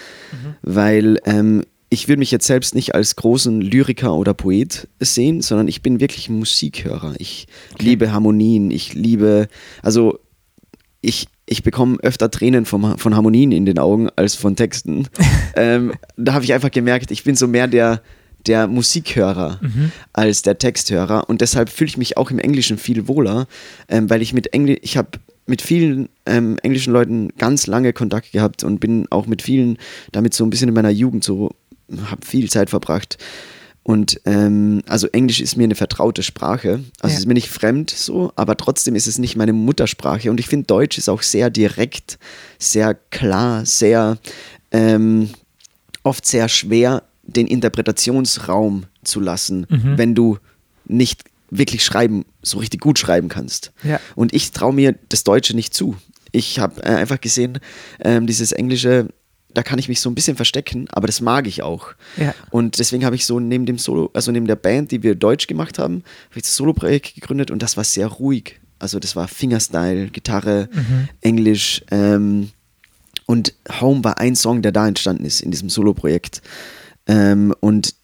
[0.62, 5.68] Weil ähm, ich würde mich jetzt selbst nicht als großen Lyriker oder Poet sehen, sondern
[5.68, 7.14] ich bin wirklich Musikhörer.
[7.18, 7.48] Ich
[7.78, 9.48] liebe Harmonien, ich liebe,
[9.82, 10.18] also
[11.00, 15.08] ich, ich bekomme öfter Tränen vom, von Harmonien in den Augen als von Texten.
[15.56, 18.02] ähm, da habe ich einfach gemerkt, ich bin so mehr der,
[18.46, 19.58] der Musikhörer
[20.12, 23.48] als der Texthörer und deshalb fühle ich mich auch im Englischen viel wohler,
[23.88, 25.10] ähm, weil ich mit Engl ich habe
[25.46, 29.76] mit vielen ähm, englischen Leuten ganz lange Kontakt gehabt und bin auch mit vielen
[30.12, 31.50] damit so ein bisschen in meiner Jugend so,
[32.06, 33.18] habe viel Zeit verbracht.
[33.82, 36.84] Und ähm, also Englisch ist mir eine vertraute Sprache.
[37.00, 37.14] Also Ja.
[37.14, 40.30] es ist mir nicht fremd so, aber trotzdem ist es nicht meine Muttersprache.
[40.30, 42.18] Und ich finde, Deutsch ist auch sehr direkt,
[42.58, 44.18] sehr klar, sehr
[44.70, 45.30] ähm,
[46.02, 49.98] oft sehr schwer, den Interpretationsraum zu lassen, Mhm.
[49.98, 50.38] wenn du
[50.86, 53.72] nicht wirklich schreiben, so richtig gut schreiben kannst.
[53.82, 53.98] Ja.
[54.14, 55.96] Und ich traue mir das Deutsche nicht zu.
[56.32, 57.58] Ich habe äh, einfach gesehen,
[58.00, 59.08] ähm, dieses Englische,
[59.54, 61.94] da kann ich mich so ein bisschen verstecken, aber das mag ich auch.
[62.16, 62.34] Ja.
[62.50, 65.46] Und deswegen habe ich so neben dem Solo, also neben der Band, die wir Deutsch
[65.46, 68.60] gemacht haben, habe ich das Solo-Projekt gegründet und das war sehr ruhig.
[68.78, 70.68] Also das war Fingerstyle, Gitarre,
[71.20, 71.84] Englisch.
[71.90, 72.50] Ähm,
[73.26, 76.42] und Home war ein Song, der da entstanden ist in diesem Solo-Projekt.
[77.06, 77.94] Ähm, und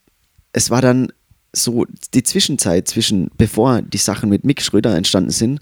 [0.52, 1.12] es war dann
[1.52, 5.60] so die Zwischenzeit zwischen, bevor die Sachen mit Mick Schröder entstanden sind,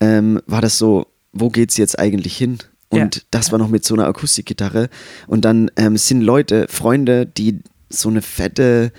[0.00, 2.58] ähm, war das so, wo geht's jetzt eigentlich hin?
[2.88, 3.22] Und Ja.
[3.30, 4.88] das war noch mit so einer Akustikgitarre.
[5.26, 8.92] Und dann ähm, sind Leute, Freunde, die so eine fette,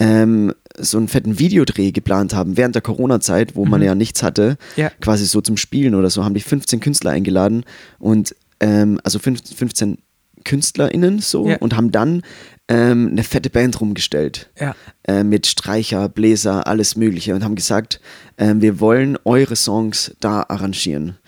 [0.00, 4.56] ähm, so einen fetten Videodreh geplant haben während der Corona-Zeit, wo man ja nichts hatte,
[4.76, 4.90] Ja.
[5.00, 7.64] quasi so zum Spielen oder so, haben die 15 Künstler eingeladen
[7.98, 9.98] und ähm, also fünf- 15
[10.44, 11.56] KünstlerInnen so Ja.
[11.58, 12.22] und haben dann
[12.68, 14.74] ähm, eine fette Band rumgestellt Ja.
[15.06, 18.00] äh, mit Streicher, Bläser, alles Mögliche und haben gesagt,
[18.38, 21.18] ähm, wir wollen eure Songs da arrangieren.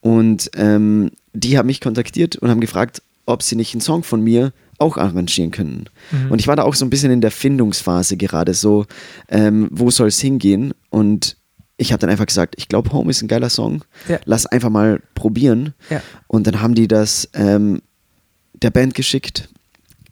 [0.00, 4.22] Und ähm, die haben mich kontaktiert und haben gefragt, ob sie nicht einen Song von
[4.22, 5.88] mir auch arrangieren können.
[6.30, 8.86] Und ich war da auch so ein bisschen in der Findungsphase gerade, so,
[9.28, 10.74] ähm, wo soll es hingehen?
[10.90, 11.36] Und
[11.76, 13.84] ich habe dann einfach gesagt, ich glaube, Home ist ein geiler Song.
[14.08, 14.18] Ja.
[14.24, 15.74] Lass einfach mal probieren.
[15.90, 16.02] Ja.
[16.26, 17.82] Und dann haben die das ähm,
[18.52, 19.48] der Band geschickt.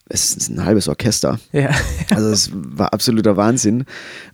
[0.09, 1.39] Es ist ein halbes Orchester.
[1.53, 1.71] Ja.
[2.11, 3.85] Also es war absoluter Wahnsinn.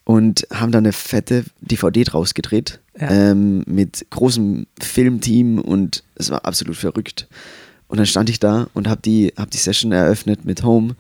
[0.05, 3.11] Und haben dann eine fette DVD draus gedreht Ja.
[3.11, 7.28] ähm, mit großem Filmteam und es war absolut verrückt.
[7.87, 10.94] Und dann stand ich da und habe die, hab die Session eröffnet mit Home.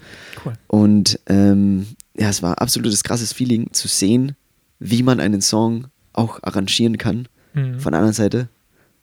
[0.44, 0.54] Cool.
[0.68, 4.36] Und ähm, ja, es war absolutes krasses Feeling zu sehen,
[4.78, 7.28] wie man einen Song auch arrangieren kann.
[7.52, 7.78] Mhm.
[7.80, 8.48] Von der anderen Seite.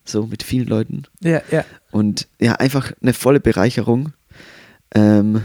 [0.03, 1.03] So mit vielen Leuten.
[1.21, 1.65] Ja, ja.
[1.91, 4.13] Und ja, einfach eine volle Bereicherung.
[4.93, 5.41] Ähm,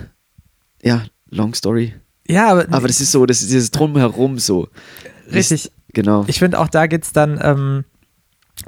[0.83, 1.95] ja, long story.
[2.27, 4.69] Ja, aber, Aber das ist so, das ist dieses Drumherum so.
[5.33, 5.73] Richtig.
[5.93, 6.25] Genau.
[6.27, 7.85] ich finde auch da geht es dann, ähm,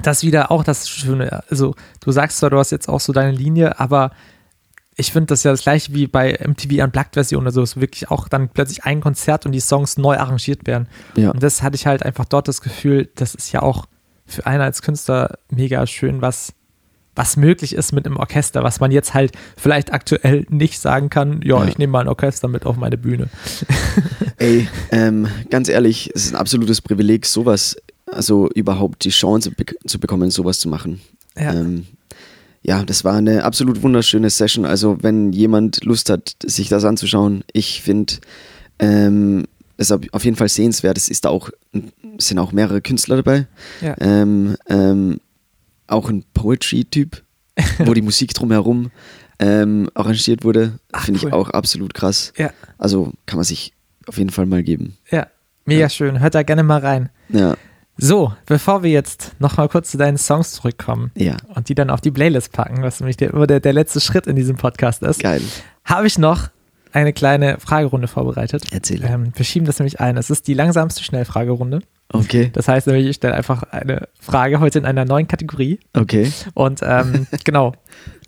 [0.01, 1.43] das wieder auch das Schöne.
[1.49, 4.11] Also, du sagst zwar, du hast jetzt auch so deine Linie, aber
[4.95, 8.27] ich finde das ja das gleiche wie bei MTV Unplugged-Version oder so, ist wirklich auch
[8.27, 10.87] dann plötzlich ein Konzert und die Songs neu arrangiert werden.
[11.15, 11.31] Ja.
[11.31, 13.85] Und das hatte ich halt einfach dort das Gefühl, das ist ja auch
[14.25, 16.53] für einen als Künstler mega schön, was,
[17.15, 21.41] was möglich ist mit einem Orchester, was man jetzt halt vielleicht aktuell nicht sagen kann,
[21.43, 21.67] ja, Ja.
[21.67, 23.27] ich nehme mal ein Orchester mit auf meine Bühne.
[24.37, 29.75] Ey, ähm, ganz ehrlich, es ist ein absolutes Privileg, sowas, also überhaupt die Chance bek
[29.85, 31.01] zu bekommen, sowas zu machen.
[31.37, 31.53] Ja.
[31.53, 31.85] Ähm,
[32.61, 34.65] ja, das war eine absolut wunderschöne Session.
[34.65, 38.13] Also, wenn jemand Lust hat, sich das anzuschauen, ich finde,
[38.79, 39.45] ähm,
[39.75, 40.97] es ist auf jeden Fall sehenswert.
[40.97, 41.49] Es ist da auch,
[42.17, 43.47] es sind auch mehrere Künstler dabei.
[43.81, 43.95] Ja.
[43.99, 45.19] Ähm, ähm,
[45.93, 47.23] auch ein Poetry-Typ,
[47.79, 48.91] wo die Musik drumherum
[49.39, 50.79] ähm, arrangiert wurde.
[50.95, 51.27] Finde cool.
[51.29, 52.33] ich auch absolut krass.
[52.37, 53.73] Ja, Also kann man sich
[54.07, 54.97] auf jeden Fall mal geben.
[55.11, 55.27] ja,
[55.65, 56.19] mega schön.
[56.19, 57.09] Hört da gerne mal rein.
[57.29, 57.55] Ja,
[57.97, 62.01] So, bevor wir jetzt nochmal kurz zu deinen Songs zurückkommen ja, und die dann auf
[62.01, 65.21] die Playlist packen, was nämlich der, immer der, der letzte Schritt in diesem Podcast ist,
[65.21, 65.41] geil.
[65.85, 66.49] habe ich noch
[66.93, 68.71] eine kleine Fragerunde vorbereitet.
[68.71, 69.07] Erzähle.
[69.07, 70.15] Ähm, wir schieben das nämlich ein.
[70.17, 71.81] Es ist die langsamste Schnellfragerunde.
[72.11, 75.79] Okay, Das heißt nämlich, ich stelle einfach eine Frage heute in einer neuen Kategorie.
[75.93, 76.31] okay.
[76.53, 77.73] Und ähm, genau,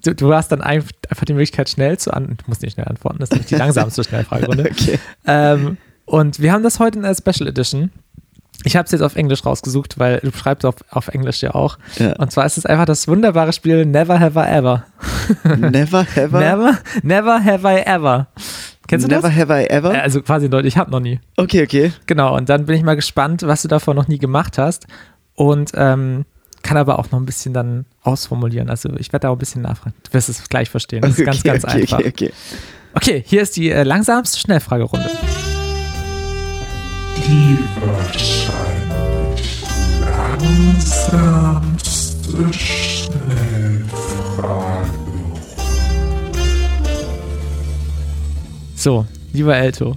[0.04, 2.38] du, du hast dann ein, einfach die Möglichkeit, schnell zu antworten.
[2.44, 4.72] Du musst nicht schnell antworten, das ist nämlich die langsamste Schnellfragerunde.
[4.72, 5.00] Okay.
[5.28, 7.92] Ähm, und wir haben das heute in der Special Edition.
[8.64, 11.78] Ich habe es jetzt auf Englisch rausgesucht, weil du schreibst auf, auf Englisch ja auch.
[12.00, 12.14] Ja.
[12.14, 14.86] Und zwar ist es einfach das wunderbare Spiel Never Have I Ever.
[15.58, 16.40] Never ever.
[16.40, 18.28] Never, never have I ever.
[18.88, 19.36] Kennst du Never das?
[19.38, 19.94] have I ever?
[19.94, 21.20] Äh, Also quasi in Deutsch, ich habe noch nie.
[21.38, 21.92] Okay, okay.
[22.06, 24.86] Genau, und dann bin ich mal gespannt, was du davon noch nie gemacht hast.
[25.34, 26.26] Und ähm,
[26.62, 28.70] kann aber auch noch ein bisschen dann ausformulieren.
[28.70, 29.96] Also ich werde da auch ein bisschen nachfragen.
[30.04, 31.02] Du wirst es gleich verstehen.
[31.02, 32.00] Das ist okay, ganz, ganz okay, einfach.
[32.00, 32.34] Okay, okay.
[32.94, 35.10] Okay, hier ist die äh, langsamste Schnellfragerunde.
[37.28, 37.58] Die
[40.36, 44.90] langsamste Schnellfrage.
[48.76, 49.96] So, lieber Elto,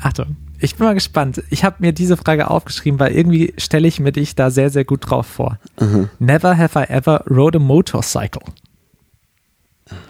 [0.00, 1.42] Achtung, ich bin mal gespannt.
[1.50, 4.84] Ich habe mir diese Frage aufgeschrieben, weil irgendwie stelle ich mir dich da sehr, sehr
[4.84, 5.58] gut drauf vor.
[5.76, 6.08] Aha.
[6.18, 8.42] Never have I ever rode a motorcycle.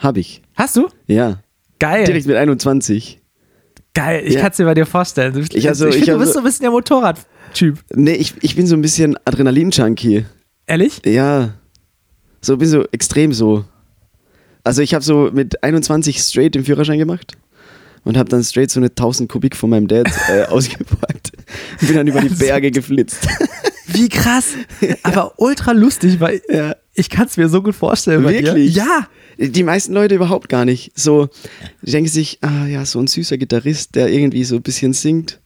[0.01, 0.43] Hab ich.
[0.55, 0.89] Hast du?
[1.07, 1.39] Ja.
[1.79, 2.05] Geil.
[2.05, 3.21] Direkt mit 21.
[3.93, 4.23] Geil.
[4.25, 4.41] Ich Ja.
[4.43, 5.33] kann es dir bei dir vorstellen.
[5.35, 6.71] Du, Ich also- ich ich find, du bist so ein bisschen der
[7.57, 7.85] Motorradtyp.
[7.95, 10.27] Nee, ich, ich bin so ein bisschen Adrenalin-Junkie.
[10.67, 11.01] Ehrlich?
[11.05, 11.55] Ja.
[12.41, 13.65] So bin so extrem so.
[14.65, 17.33] Also ich habe so mit 21 straight den Führerschein gemacht
[18.05, 21.33] und habe dann straight so eine 1000 Kubik von meinem Dad äh, ausgepackt.
[21.81, 23.27] Und bin dann über die Berge geflitzt.
[23.87, 24.55] Wie krass.
[25.05, 26.75] Aber ultra lustig, weil ja.
[26.95, 28.75] ich kann es mir so gut vorstellen Wirklich?
[28.75, 29.09] Ja.
[29.39, 30.93] Die meisten Leute überhaupt gar nicht.
[30.99, 31.29] So,
[31.83, 35.41] die denken sich, ah ja, so ein süßer Gitarrist, der irgendwie so ein bisschen singt.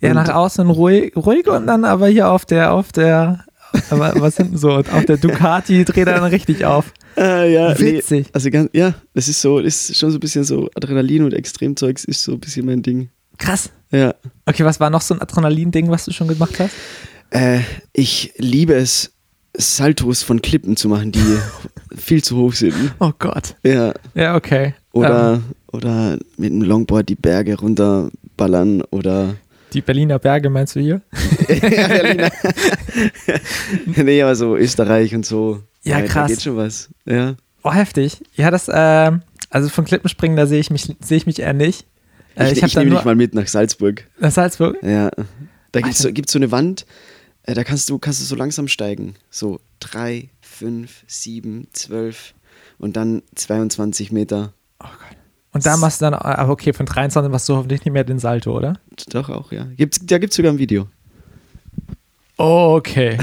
[0.00, 3.44] Ja, nach außen ruhig, ruhig und dann aber hier auf der, auf der,
[3.90, 6.92] was hinten so, auf der Ducati dreht er dann richtig auf.
[7.16, 8.28] Äh, ja, nee, Witzig.
[8.32, 12.04] also ganz, ja, das ist so, ist schon so ein bisschen so Adrenalin und Extremzeugs
[12.04, 13.08] ist so ein bisschen mein Ding.
[13.38, 13.70] Krass.
[13.90, 14.14] Ja.
[14.46, 16.72] Okay, was war noch so ein Adrenalin-Ding, was du schon gemacht hast?
[17.30, 17.60] Äh,
[17.92, 19.12] ich liebe es,
[19.58, 21.38] Saltos von Klippen zu machen, die
[21.96, 22.74] viel zu hoch sind.
[22.98, 23.56] Oh Gott.
[23.64, 23.92] Ja.
[24.14, 24.74] Ja, okay.
[24.92, 29.34] Oder, Ähm, oder mit dem Longboard die Berge runterballern oder.
[29.72, 31.00] Die Berliner Berge meinst du hier?
[31.48, 32.30] ja, Berliner.
[33.86, 35.62] nee, aber so Österreich und so.
[35.82, 36.30] Ja, Da krass.
[36.30, 36.88] geht schon was.
[37.04, 37.36] Ja.
[37.62, 38.20] Oh, heftig.
[38.34, 41.86] Ja, das, ähm, also von Klippenspringen, da sehe ich mich, sehe ich mich eher nicht.
[42.36, 44.04] Äh, ich ich habe ich da nehme dich mal mit nach Salzburg.
[44.18, 44.76] nach Salzburg.
[44.82, 45.10] Ja.
[45.72, 46.86] Da gibt es so, gibt's so eine Wand,
[47.42, 49.14] äh, da kannst du, kannst du so langsam steigen.
[49.30, 52.34] So drei, fünf, sieben, zwölf
[52.78, 54.52] und dann 22 Meter.
[55.56, 58.18] Und da machst du dann, aber okay, von 23 machst du hoffentlich nicht mehr den
[58.18, 58.78] Salto, oder?
[59.10, 59.66] Doch auch, ja.
[59.76, 60.86] Gibt's, da gibt es sogar ein Video.
[62.38, 63.16] Oh, okay.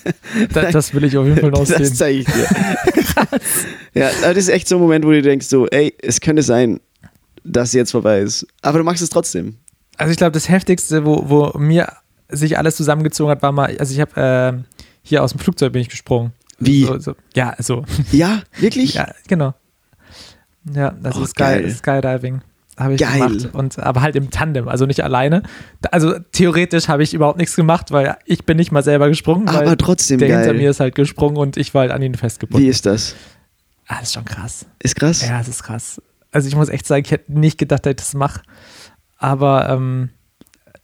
[0.52, 1.94] das, das will ich auf jeden Fall noch Das sehen.
[1.94, 2.46] zeige ich dir.
[4.00, 6.42] ja, aber das ist echt so ein Moment, wo du denkst so, ey, es könnte
[6.42, 6.80] sein,
[7.44, 8.46] dass jetzt vorbei ist.
[8.62, 9.58] Aber du machst es trotzdem.
[9.98, 11.92] Also ich glaube, das Heftigste, wo, wo mir
[12.30, 14.64] sich alles zusammengezogen hat, war mal, also ich habe ähm,
[15.02, 16.32] hier aus dem Flugzeug bin ich gesprungen.
[16.58, 16.84] Wie?
[16.84, 17.84] So, so, ja, so.
[18.12, 18.94] Ja, wirklich?
[18.94, 19.54] Ja, genau.
[20.72, 21.62] Ja, das Oh, ist geil.
[21.62, 21.70] geil.
[21.70, 22.40] Skydiving
[22.76, 23.20] habe ich Geil.
[23.20, 23.50] gemacht.
[23.54, 25.42] Und, aber halt im Tandem, also nicht alleine.
[25.92, 29.76] Also theoretisch habe ich überhaupt nichts gemacht, weil ich bin nicht mal selber gesprungen, Aber
[29.78, 30.38] trotzdem der geil.
[30.38, 32.64] hinter mir ist halt gesprungen und ich war halt an ihn festgebunden.
[32.64, 33.14] Wie ist das?
[33.86, 34.66] Ah, das ist schon krass.
[34.80, 35.22] Ist krass?
[35.24, 36.02] Ja, das ist krass.
[36.32, 38.40] Also ich muss echt sagen, ich hätte nicht gedacht, dass ich das mache.
[39.18, 40.10] Aber ähm,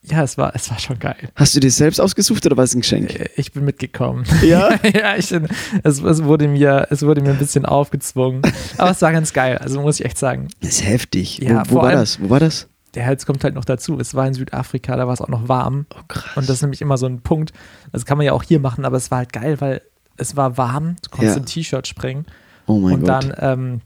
[0.02, 1.28] ja, es war, es war schon geil.
[1.36, 3.14] Hast du dir selbst ausgesucht oder war es ein Geschenk?
[3.18, 4.24] Äh, Ich bin mitgekommen.
[4.42, 4.70] Ja?
[4.94, 8.42] ja, ich, es, es, wurde mir, es wurde mir ein bisschen aufgezwungen.
[8.78, 10.48] Aber es war ganz geil, also muss ich echt sagen.
[10.60, 11.38] Das ist heftig.
[11.38, 12.20] Ja, wo wo war allem- das?
[12.20, 12.66] Wo war das?
[12.94, 14.00] Der Hals kommt halt noch dazu.
[14.00, 15.86] Es war in Südafrika, da war es auch noch warm.
[15.94, 16.36] Oh, krass.
[16.36, 17.52] Und das ist nämlich immer so ein Punkt.
[17.92, 19.82] Das kann man ja auch hier machen, aber es war halt geil, weil
[20.16, 20.96] es war warm.
[21.02, 21.40] Du konntest Ja.
[21.40, 22.26] im T-Shirt springen.
[22.66, 23.08] oh mein und Gott.
[23.08, 23.80] dann, ähm,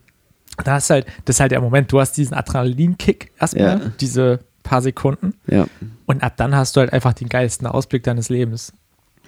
[0.64, 3.81] da hast halt, das ist halt der Moment, du hast diesen Adrenalin-Kick erstmal, Ja.
[4.00, 5.35] diese paar Sekunden.
[5.46, 5.66] ja.
[6.07, 8.72] Und ab dann hast du halt einfach den geilsten Ausblick deines Lebens.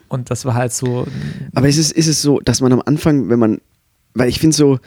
[0.08, 1.06] Und das war halt so.
[1.54, 3.60] Aber ist es, ist es so, dass man am Anfang, wenn man,
[4.14, 4.78] weil ich finde so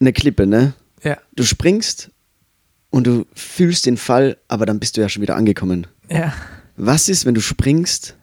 [0.00, 0.74] eine Klippe, ne?
[1.02, 2.10] Ja, Du springst
[2.90, 5.86] und du fühlst den Fall, aber dann bist du ja schon wieder angekommen.
[6.08, 6.32] ja.
[6.80, 8.16] Was ist, wenn du springst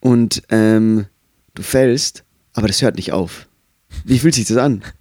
[0.00, 1.06] und ähm,
[1.54, 3.48] du fällst, aber das hört nicht auf?
[4.04, 4.82] Wie fühlt sich das an?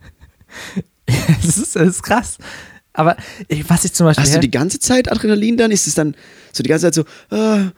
[1.07, 2.37] Es ist, es ist krass.
[2.97, 3.15] Aber
[3.47, 4.23] ich, was ich zum Beispiel.
[4.23, 5.69] Hast du die ganze Zeit Adrenalin dann?
[5.69, 6.15] Ist es dann
[6.51, 7.05] so die ganze Zeit so,
[7.35, 7.71] ah,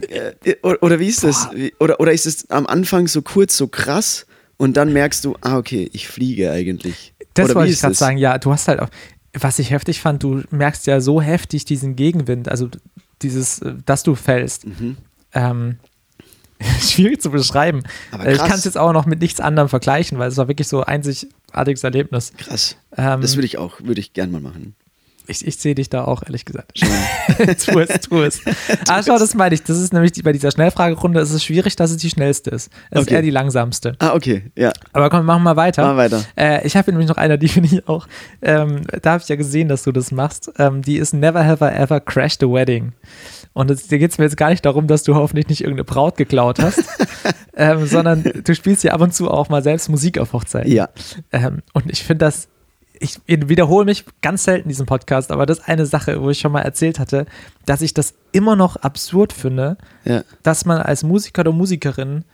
[0.00, 1.50] äh, oder, wie ist das?
[1.50, 1.68] Boah.
[1.80, 5.58] Oder, oder ist es am Anfang so kurz, so krass und dann merkst du, ah,
[5.58, 7.12] okay, ich fliege eigentlich.
[7.34, 8.88] Das oder wollte ich gerade sagen, ja, du hast halt auch,
[9.34, 12.70] was ich heftig fand, du merkst ja so heftig diesen Gegenwind, also
[13.20, 14.66] dieses, äh, dass du fällst.
[14.66, 14.96] Mhm.
[15.34, 15.76] Ähm,
[16.80, 17.82] schwierig zu beschreiben.
[18.12, 20.48] Aber Äh, Ich kann es jetzt auch noch mit nichts anderem vergleichen, weil es war
[20.48, 22.32] wirklich so ein einzigartiges Erlebnis.
[22.36, 22.76] Krass.
[22.96, 24.74] Ähm, Das würde ich auch, würde ich gern mal machen.
[25.26, 26.72] ich ich sehe dich da auch, ehrlich gesagt.
[27.64, 28.40] Tu es, tu es.
[28.88, 29.62] Ah, schau, das meine ich.
[29.62, 32.70] Das ist nämlich die, bei dieser Schnellfragerunde ist es schwierig, dass es die schnellste ist.
[32.90, 33.14] Es ist Okay.
[33.14, 33.94] eher die langsamste.
[34.00, 34.72] ah, okay, ja.
[34.92, 35.82] Aber komm, machen wir weiter.
[35.82, 36.22] Machen weiter.
[36.36, 38.06] Äh, ich habe nämlich noch einer, die finde ich auch,
[38.42, 40.52] ähm, da habe ich ja gesehen, dass du das machst.
[40.58, 42.92] Ähm, die ist Never Have I Ever Crashed a Wedding.
[43.54, 45.84] Und es, dir geht es mir jetzt gar nicht darum, dass du hoffentlich nicht irgendeine
[45.84, 46.82] Braut geklaut hast,
[47.56, 50.70] ähm, sondern du spielst ja ab und zu auch mal selbst Musik auf Hochzeiten.
[50.70, 50.88] Ja.
[51.32, 52.48] Ähm, und ich finde das,
[52.98, 56.38] ich wiederhole mich ganz selten in diesem Podcast, aber das ist eine Sache, wo ich
[56.40, 57.26] schon mal erzählt hatte,
[57.64, 60.22] dass ich das immer noch absurd finde, Ja.
[60.42, 62.24] dass man als Musiker oder Musikerin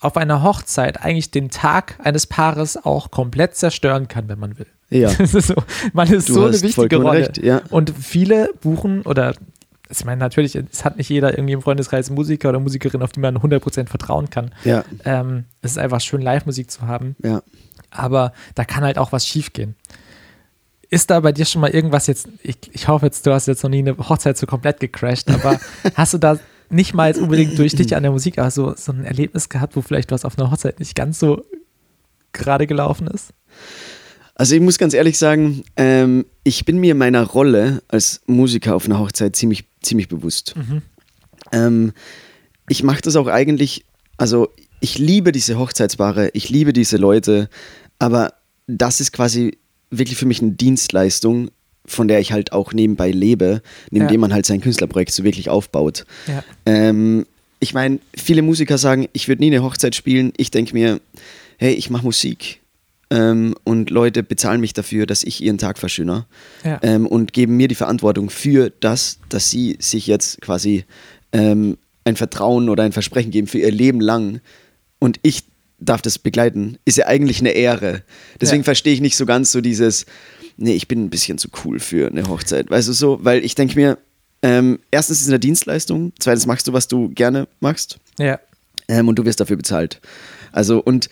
[0.00, 4.66] auf einer Hochzeit eigentlich den Tag eines Paares auch komplett zerstören kann, wenn man will.
[4.90, 5.10] Ja.
[5.18, 5.54] Das ist so,
[5.92, 7.20] man ist Du so eine wichtige Rolle.
[7.20, 7.60] recht, ja.
[7.70, 9.34] Und viele buchen oder
[10.00, 13.20] ich meine, natürlich, es hat nicht jeder irgendwie im Freundeskreis Musiker oder Musikerin, auf die
[13.20, 14.52] man 100% vertrauen kann.
[14.64, 14.84] Ja.
[15.04, 17.42] Ähm, es ist einfach schön, Live-Musik zu haben, Ja.
[17.90, 19.74] aber da kann halt auch was schiefgehen.
[20.90, 23.62] Ist da bei dir schon mal irgendwas jetzt, ich, ich hoffe jetzt, du hast jetzt
[23.62, 25.58] noch nie eine Hochzeit so komplett gecrashed, aber
[25.94, 28.92] hast du da nicht mal jetzt unbedingt durch dich an der Musik, aber so, so
[28.92, 31.44] ein Erlebnis gehabt, wo vielleicht was auf einer Hochzeit nicht ganz so
[32.32, 33.30] gerade gelaufen ist?
[34.34, 38.86] Also ich muss ganz ehrlich sagen, ähm, ich bin mir meiner Rolle als Musiker auf
[38.86, 40.54] einer Hochzeit ziemlich, ziemlich bewusst.
[41.52, 41.92] Ähm,
[42.68, 43.84] ich mache das auch eigentlich,
[44.16, 44.48] also
[44.80, 47.48] ich liebe diese Hochzeitspaare, ich liebe diese Leute,
[47.98, 48.34] aber
[48.66, 49.58] das ist quasi
[49.90, 51.50] wirklich für mich eine Dienstleistung,
[51.84, 54.10] von der ich halt auch nebenbei lebe, neben Ja.
[54.10, 56.04] dem man halt sein Künstlerprojekt so wirklich aufbaut.
[56.28, 56.42] Ja.
[56.64, 57.26] Ähm,
[57.60, 60.32] ich meine, viele Musiker sagen, ich würde nie eine Hochzeit spielen.
[60.36, 61.00] Ich denke mir,
[61.58, 62.60] hey, ich mache Musik.
[63.12, 66.26] Ähm, und Leute bezahlen mich dafür, dass ich ihren Tag verschöner
[66.64, 66.78] Ja.
[66.82, 70.84] ähm, und geben mir die Verantwortung für das, dass sie sich jetzt quasi
[71.32, 74.40] ähm, ein Vertrauen oder ein Versprechen geben für ihr Leben lang
[74.98, 75.44] und ich
[75.78, 78.02] darf das begleiten, ist ja eigentlich eine Ehre.
[78.40, 78.64] Deswegen Ja.
[78.64, 80.06] verstehe ich nicht so ganz so dieses,
[80.56, 83.54] nee, ich bin ein bisschen zu cool für eine Hochzeit, weißt du so, weil ich
[83.56, 83.98] denke mir,
[84.42, 88.38] ähm, erstens ist es eine Dienstleistung, zweitens machst du, was du gerne machst Ja.
[88.88, 90.00] ähm, und du wirst dafür bezahlt.
[90.52, 91.08] Also und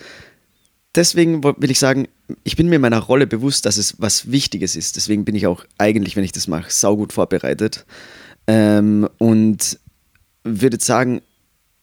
[0.95, 2.09] deswegen will ich sagen,
[2.45, 4.97] ich bin mir meiner Rolle bewusst, dass es was Wichtiges ist.
[4.97, 7.87] Deswegen bin ich auch eigentlich, wenn ich das mache, saugut vorbereitet.
[8.47, 9.79] Ähm, und
[10.45, 11.23] würde sagen,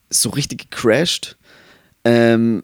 [0.09, 1.37] so richtig gecrashed.
[2.03, 2.63] Ähm,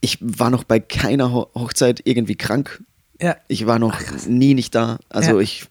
[0.00, 2.82] ich war noch bei keiner Ho Hochzeit irgendwie krank.
[3.20, 3.36] Ja.
[3.48, 4.98] Ich war noch nie nicht da.
[5.08, 5.40] Also Ja.
[5.40, 5.64] ich.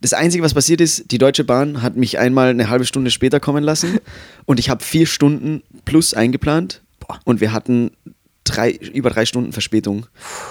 [0.00, 3.40] Das Einzige, was passiert ist, die Deutsche Bahn hat mich einmal eine halbe Stunde später
[3.40, 4.00] kommen lassen
[4.44, 7.20] und ich habe vier Stunden plus eingeplant Boah.
[7.24, 7.90] und wir hatten
[8.44, 10.06] drei, über drei Stunden Verspätung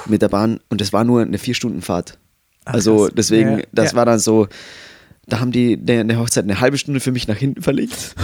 [0.08, 2.18] mit der Bahn und es war nur eine vier Stunden Fahrt.
[2.66, 3.12] Ach, also krass.
[3.16, 3.98] deswegen, Ja, das ja.
[3.98, 4.48] war dann so,
[5.28, 8.16] da haben die der, eine Hochzeit eine halbe Stunde für mich nach hinten verlegt.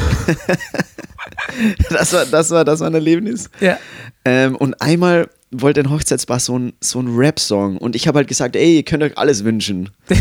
[1.89, 3.49] das, war, das, war, das war ein Erlebnis.
[3.59, 3.77] Ja.
[4.25, 8.27] Ähm, und einmal wollte ein Hochzeitspaar so ein, so ein Rap-Song und ich habe halt
[8.27, 9.89] gesagt, ey, ihr könnt euch alles wünschen.
[10.09, 10.19] und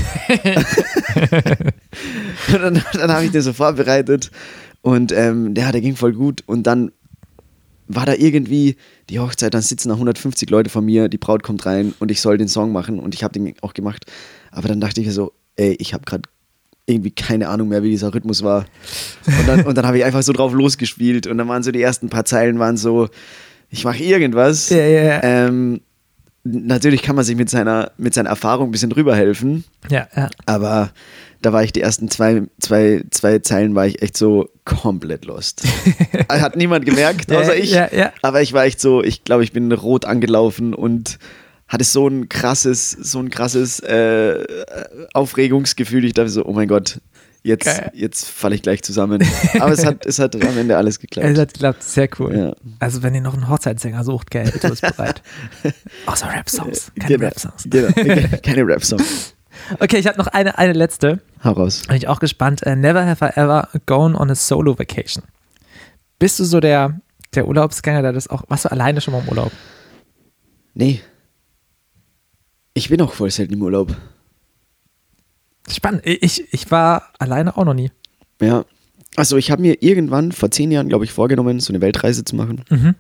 [2.49, 4.31] dann, dann habe ich den so vorbereitet
[4.81, 6.93] und ähm, der, der ging voll gut und dann
[7.88, 8.77] war da irgendwie
[9.11, 12.20] die Hochzeit, dann sitzen da 150 Leute von mir, die Braut kommt rein und ich
[12.20, 14.05] soll den Song machen und ich habe den auch gemacht.
[14.51, 16.22] Aber dann dachte ich mir so, ey, ich habe gerade
[16.87, 18.64] irgendwie keine Ahnung mehr, wie dieser Rhythmus war.
[19.27, 21.83] Und dann, und dann habe ich einfach so drauf losgespielt und dann waren so die
[21.83, 23.09] ersten paar Zeilen waren so,
[23.70, 24.70] ich mache irgendwas.
[24.70, 25.22] Ja, ja, ja.
[25.22, 25.81] Ähm,
[26.44, 30.31] natürlich kann man sich mit seiner, mit seiner Erfahrung ein bisschen drüber helfen, Ja, ja.
[30.46, 30.90] aber
[31.42, 35.62] da war ich die ersten zwei, zwei, zwei Zeilen war ich echt so komplett lost.
[36.29, 37.70] Hat niemand gemerkt, außer ich.
[37.72, 38.12] ja, ja.
[38.22, 41.18] Aber ich war echt so, ich glaube, ich bin rot angelaufen und
[41.68, 44.44] hatte so ein krasses, so ein krasses äh,
[45.12, 46.05] Aufregungsgefühl.
[46.05, 47.01] Ich dachte so, oh mein Gott,
[47.42, 47.90] jetzt, Geil.
[47.94, 49.22] jetzt falle ich gleich zusammen.
[49.61, 51.29] Aber es hat, es hat am Ende alles geklappt.
[51.29, 52.37] Es hat geklappt, sehr cool.
[52.37, 52.55] Ja.
[52.79, 55.22] Also wenn ihr noch einen Hochzeitssänger sucht, gell, du bist bereit.
[56.07, 57.64] Außer Rap-Songs, keine Genau, Rap-Songs.
[57.68, 57.92] genau.
[58.42, 59.35] Keine Rap-Songs.
[59.81, 61.21] Okay, ich habe noch eine, eine letzte.
[61.45, 61.83] Hau raus.
[61.87, 62.63] Bin ich auch gespannt.
[62.65, 65.23] Äh, never have I ever gone on a solo vacation.
[66.19, 67.01] Bist du so der,
[67.35, 69.53] der Urlaubsgänger, der das auch, warst du alleine schon mal im Urlaub?
[70.75, 71.01] Nee.
[72.75, 73.97] Ich bin auch voll selten im Urlaub.
[75.71, 76.03] Spannend.
[76.05, 77.91] Ich, ich war alleine auch noch nie.
[78.41, 78.65] Ja.
[79.17, 82.37] Also ich habe mir irgendwann vor zehn Jahren, glaube ich, vorgenommen, so eine Weltreise zu
[82.37, 82.65] machen.
[82.71, 82.95] Mhm.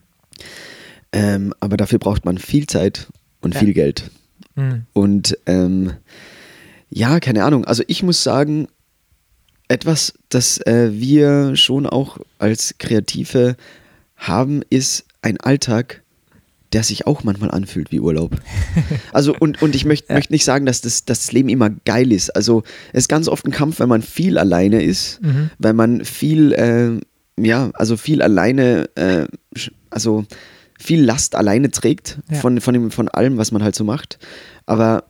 [1.12, 3.06] Ähm, aber dafür braucht man viel Zeit
[3.40, 3.60] und Ja.
[3.60, 4.10] viel Geld.
[4.56, 4.86] Mhm.
[4.92, 5.92] Und ähm,
[6.90, 7.64] ja, keine Ahnung.
[7.64, 8.68] Also ich muss sagen,
[9.68, 13.56] etwas, das äh, wir schon auch als Kreative
[14.16, 16.02] haben, ist ein Alltag,
[16.72, 18.36] der sich auch manchmal anfühlt wie Urlaub.
[19.12, 20.14] Also und, und ich möchte Ja.
[20.16, 22.30] möchte nicht sagen, dass das, dass das Leben immer geil ist.
[22.36, 25.50] Also es ist ganz oft ein Kampf, wenn man viel alleine ist, Mhm.
[25.58, 26.98] weil man viel, äh,
[27.42, 29.26] ja, also viel alleine, äh,
[29.90, 30.24] also
[30.78, 32.38] viel Last alleine trägt Ja.
[32.38, 34.18] von, von, dem, von allem, was man halt so macht.
[34.66, 35.04] Aber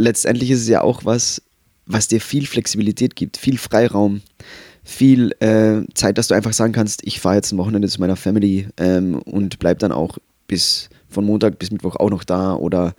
[0.00, 1.42] letztendlich ist es ja auch was,
[1.86, 4.22] was dir viel Flexibilität gibt, viel Freiraum,
[4.82, 8.16] viel äh, Zeit, dass du einfach sagen kannst, ich fahre jetzt ein Wochenende zu meiner
[8.16, 12.94] Family ähm, und bleib dann auch bis von Montag bis Mittwoch auch noch da oder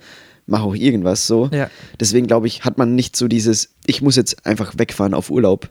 [0.46, 1.48] mache auch irgendwas so.
[1.52, 1.70] Ja.
[2.00, 5.70] Deswegen glaube ich, hat man nicht so dieses, ich muss jetzt einfach wegfahren auf Urlaub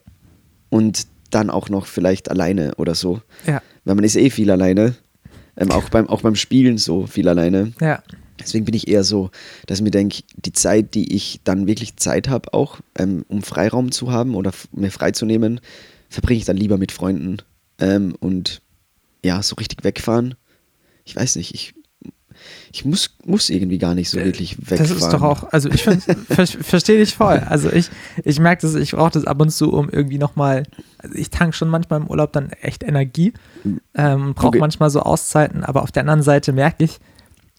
[0.70, 3.22] und dann auch noch vielleicht alleine oder so.
[3.48, 4.96] Ja, Weil man ist eh viel alleine.
[5.58, 7.74] Ähm, auch, beim, auch beim Spielen so viel alleine.
[7.82, 8.02] ja,
[8.42, 9.32] Deswegen bin ich eher so,
[9.68, 13.42] dass ich mir denke, die Zeit, die ich dann wirklich Zeit habe, auch ähm, um
[13.44, 15.60] Freiraum zu haben oder mir freizunehmen,
[16.10, 17.38] verbringe ich dann lieber mit Freunden
[17.80, 18.62] ähm, und
[19.24, 20.36] ja, so richtig wegfahren.
[21.06, 21.74] Ich weiß nicht, ich,
[22.72, 24.88] ich muss, muss irgendwie gar nicht so wirklich wegfahren.
[24.88, 27.40] das ist doch auch, also ich ver verstehe dich voll.
[27.48, 27.90] Also ich,
[28.24, 30.64] ich merke das, ich brauche das ab und zu, um irgendwie nochmal,
[30.98, 33.34] also ich tank schon manchmal im Urlaub dann echt Energie,
[33.94, 34.60] ähm, brauche Okay.
[34.60, 37.00] manchmal so Auszeiten, aber auf der anderen Seite merke ich,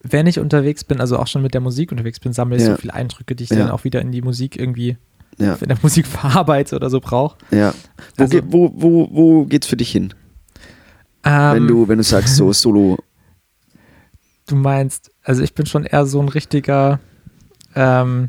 [0.02, 2.72] wenn ich unterwegs bin, also auch schon mit der Musik unterwegs bin, sammle ich Ja.
[2.72, 3.56] so viele Eindrücke, die ich Ja.
[3.56, 4.96] dann auch wieder in die Musik irgendwie,
[5.38, 7.36] Ja, in der Musik verarbeite oder so brauche.
[7.50, 7.72] ja.
[8.16, 10.12] Wo, Also- ge- wo, wo, wo geht's für dich hin?
[11.24, 12.98] Ähm, wenn, du, wenn du sagst, so Solo.
[14.46, 16.98] du meinst, also ich bin schon eher so ein richtiger
[17.74, 18.28] ähm,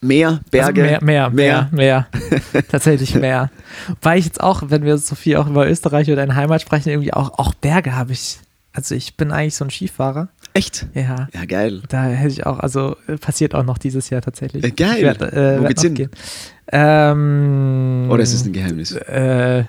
[0.00, 2.06] Meer, Berge, Also mehr, mehr, mehr, mehr.
[2.70, 3.50] Tatsächlich mehr.
[4.00, 6.90] Weil ich jetzt auch, wenn wir so viel auch über Österreich oder deine Heimat sprechen,
[6.90, 8.38] irgendwie auch, auch Berge habe ich.
[8.72, 10.28] Also ich bin eigentlich so ein Skifahrer.
[10.54, 10.86] Echt?
[10.94, 11.28] Ja.
[11.32, 11.82] Ja, geil.
[11.88, 14.64] Da hätte ich auch, also äh, passiert auch noch dieses Jahr tatsächlich.
[14.64, 15.02] Äh, geil.
[15.02, 16.08] Werd, äh, Wo geht's hin?
[16.70, 18.92] Ähm, Oder ist es ein Geheimnis?
[18.92, 19.64] äh,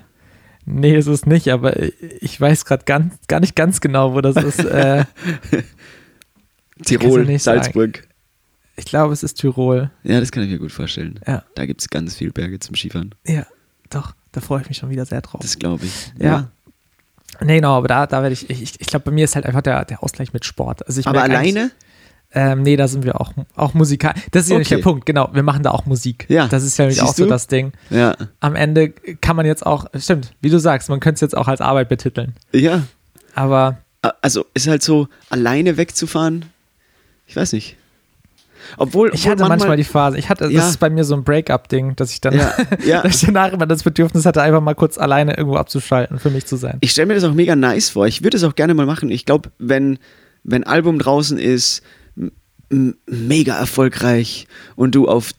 [0.65, 1.75] nee, ist es nicht, aber
[2.21, 4.59] ich weiß gerade ganz, gar nicht ganz genau, wo das ist.
[4.65, 5.05] äh,
[6.85, 7.61] Tirol, nicht sagen.
[7.63, 8.07] Salzburg.
[8.77, 9.91] Ich glaube, es ist Tirol.
[10.03, 11.19] Ja, das kann ich mir gut vorstellen.
[11.27, 11.43] Ja.
[11.55, 13.13] Da gibt es ganz viele Berge zum Skifahren.
[13.27, 13.45] Ja,
[13.89, 15.41] doch, da freue ich mich schon wieder sehr drauf.
[15.41, 16.13] Das glaube ich.
[16.17, 16.49] Ja.
[17.41, 19.61] Nee, genau, aber da, da werde ich, ich, ich glaube, bei mir ist halt einfach
[19.61, 20.85] der, der Ausgleich mit Sport.
[20.87, 21.71] Also ich Aber alleine?
[22.31, 24.13] Ähm, nee, da sind wir auch, auch Musikal.
[24.31, 24.75] Das ist ja nicht Okay.
[24.75, 25.29] der Punkt, genau.
[25.33, 26.25] Wir machen da auch Musik.
[26.29, 26.47] Ja.
[26.47, 27.29] Das ist ja nämlich auch so du?
[27.29, 27.71] das Ding.
[27.89, 28.15] Ja.
[28.39, 31.47] Am Ende kann man jetzt auch, stimmt, wie du sagst, man könnte es jetzt auch
[31.47, 32.35] als Arbeit betiteln.
[32.51, 32.83] Ja.
[33.33, 33.77] Aber
[34.21, 36.45] Also ist halt so, alleine wegzufahren,
[37.25, 37.77] ich weiß nicht.
[38.77, 40.59] Obwohl, ich hatte manchmal, die Phase, ich hatte, Ja.
[40.61, 42.53] das ist bei mir so ein Break-up-Ding, dass ich dann, Ja,
[42.85, 43.01] ja.
[43.03, 46.45] dass ich danach immer das Bedürfnis hatte, einfach mal kurz alleine irgendwo abzuschalten, für mich
[46.45, 46.77] zu sein.
[46.81, 48.07] Ich stelle mir das auch mega nice vor.
[48.07, 49.09] Ich würde es auch gerne mal machen.
[49.11, 49.99] Ich glaube, wenn
[50.43, 51.81] wenn Album draußen ist,
[53.07, 55.31] mega erfolgreich und du auf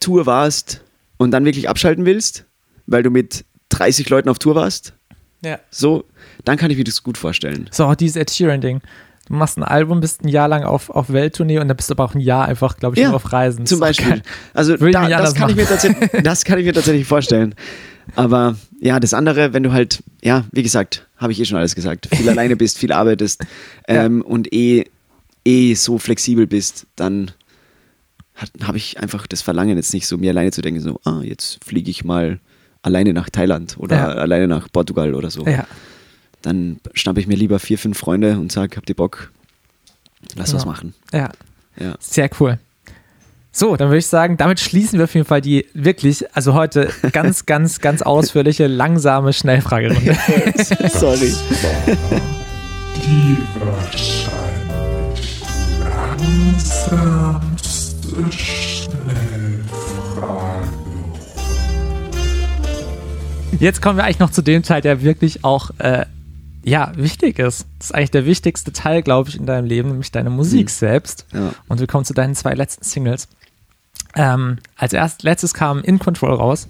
[0.00, 0.82] Tour warst
[1.18, 2.44] und dann wirklich abschalten willst,
[2.86, 4.94] weil du mit 30 Leuten auf Tour warst,
[5.42, 5.58] Ja.
[5.70, 6.04] so,
[6.44, 7.68] dann kann ich mir das gut vorstellen.
[7.70, 8.80] So, auch dieses Ed Sheeran-Ding.
[9.26, 11.94] Du machst ein Album, bist ein Jahr lang auf, auf Welttournee und dann bist du
[11.94, 13.64] aber auch ein Jahr einfach, glaube ich, Ja, nur auf Reisen.
[13.64, 14.22] Zum Beispiel.
[14.52, 17.54] Also da, das, kann ich mir tatsächlich, das kann ich mir tatsächlich vorstellen.
[18.16, 21.74] Aber ja, das andere, wenn du halt, ja, wie gesagt, habe ich eh schon alles
[21.74, 23.46] gesagt, viel alleine bist, viel arbeitest
[23.88, 24.84] ähm, und eh,
[25.46, 27.30] eh so flexibel bist, dann
[28.62, 31.64] habe ich einfach das Verlangen jetzt nicht so, mir alleine zu denken, so, ah, jetzt
[31.64, 32.40] fliege ich mal
[32.82, 34.06] alleine nach Thailand oder Ja.
[34.08, 35.46] alleine nach Portugal oder so.
[35.46, 35.66] Ja,
[36.44, 39.32] Dann schnappe ich mir lieber vier, fünf Freunde und sage, habt ihr Bock?
[40.36, 40.72] Lass was Genau.
[40.72, 40.94] machen.
[41.12, 41.30] ja.
[41.76, 41.96] Ja.
[41.98, 42.58] Sehr cool.
[43.50, 46.88] So, dann würde ich sagen, damit schließen wir auf jeden Fall die wirklich, also heute
[47.12, 50.14] ganz, ganz, ganz ausführliche, langsame Schnellfragerunde.
[50.92, 51.34] Sorry.
[52.96, 55.20] Die wahrscheinlich
[55.80, 60.68] langsamste Schnellfrage.
[63.58, 66.06] Jetzt kommen wir eigentlich noch zu dem Teil, der wirklich auch, äh,
[66.64, 67.66] ja, wichtig ist.
[67.78, 71.26] Das ist eigentlich der wichtigste Teil, glaube ich, in deinem Leben, nämlich deine Musik selbst.
[71.32, 71.52] Ja.
[71.68, 73.28] Und wir kommen zu deinen zwei letzten Singles.
[74.16, 76.68] Ähm, als erst, letztes kam In Control raus.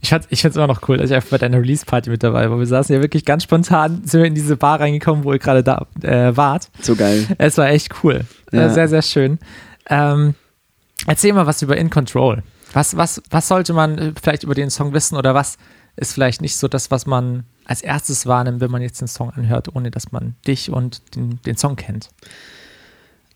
[0.00, 2.22] Ich, fand- ich finde es immer noch cool, dass ich einfach bei deiner Release-Party mit
[2.22, 2.58] dabei war.
[2.58, 5.62] Wir saßen ja wirklich ganz spontan, sind wir in diese Bar reingekommen, wo ihr gerade
[5.62, 6.70] da äh, wart.
[6.80, 7.26] So geil.
[7.38, 8.20] Es war echt cool.
[8.52, 8.66] Ja.
[8.66, 9.38] Äh, sehr, sehr schön.
[9.90, 10.34] Ähm,
[11.06, 12.42] erzähl mal was über In Control.
[12.72, 15.58] Was, was, was sollte man äh, vielleicht über den Song wissen oder was
[15.96, 19.30] ist vielleicht nicht so das, was man als erstes wahrnimmt, wenn man jetzt den Song
[19.30, 22.10] anhört, ohne dass man dich und den, den Song kennt?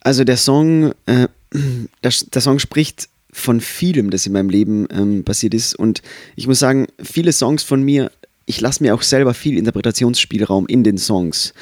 [0.00, 1.28] Also der Song, äh,
[2.02, 5.74] der, der Song spricht von vielem, das in meinem Leben ähm, passiert ist.
[5.74, 6.02] Und
[6.36, 8.10] ich muss sagen, viele Songs von mir,
[8.46, 11.52] ich lasse mir auch selber viel Interpretationsspielraum in den Songs.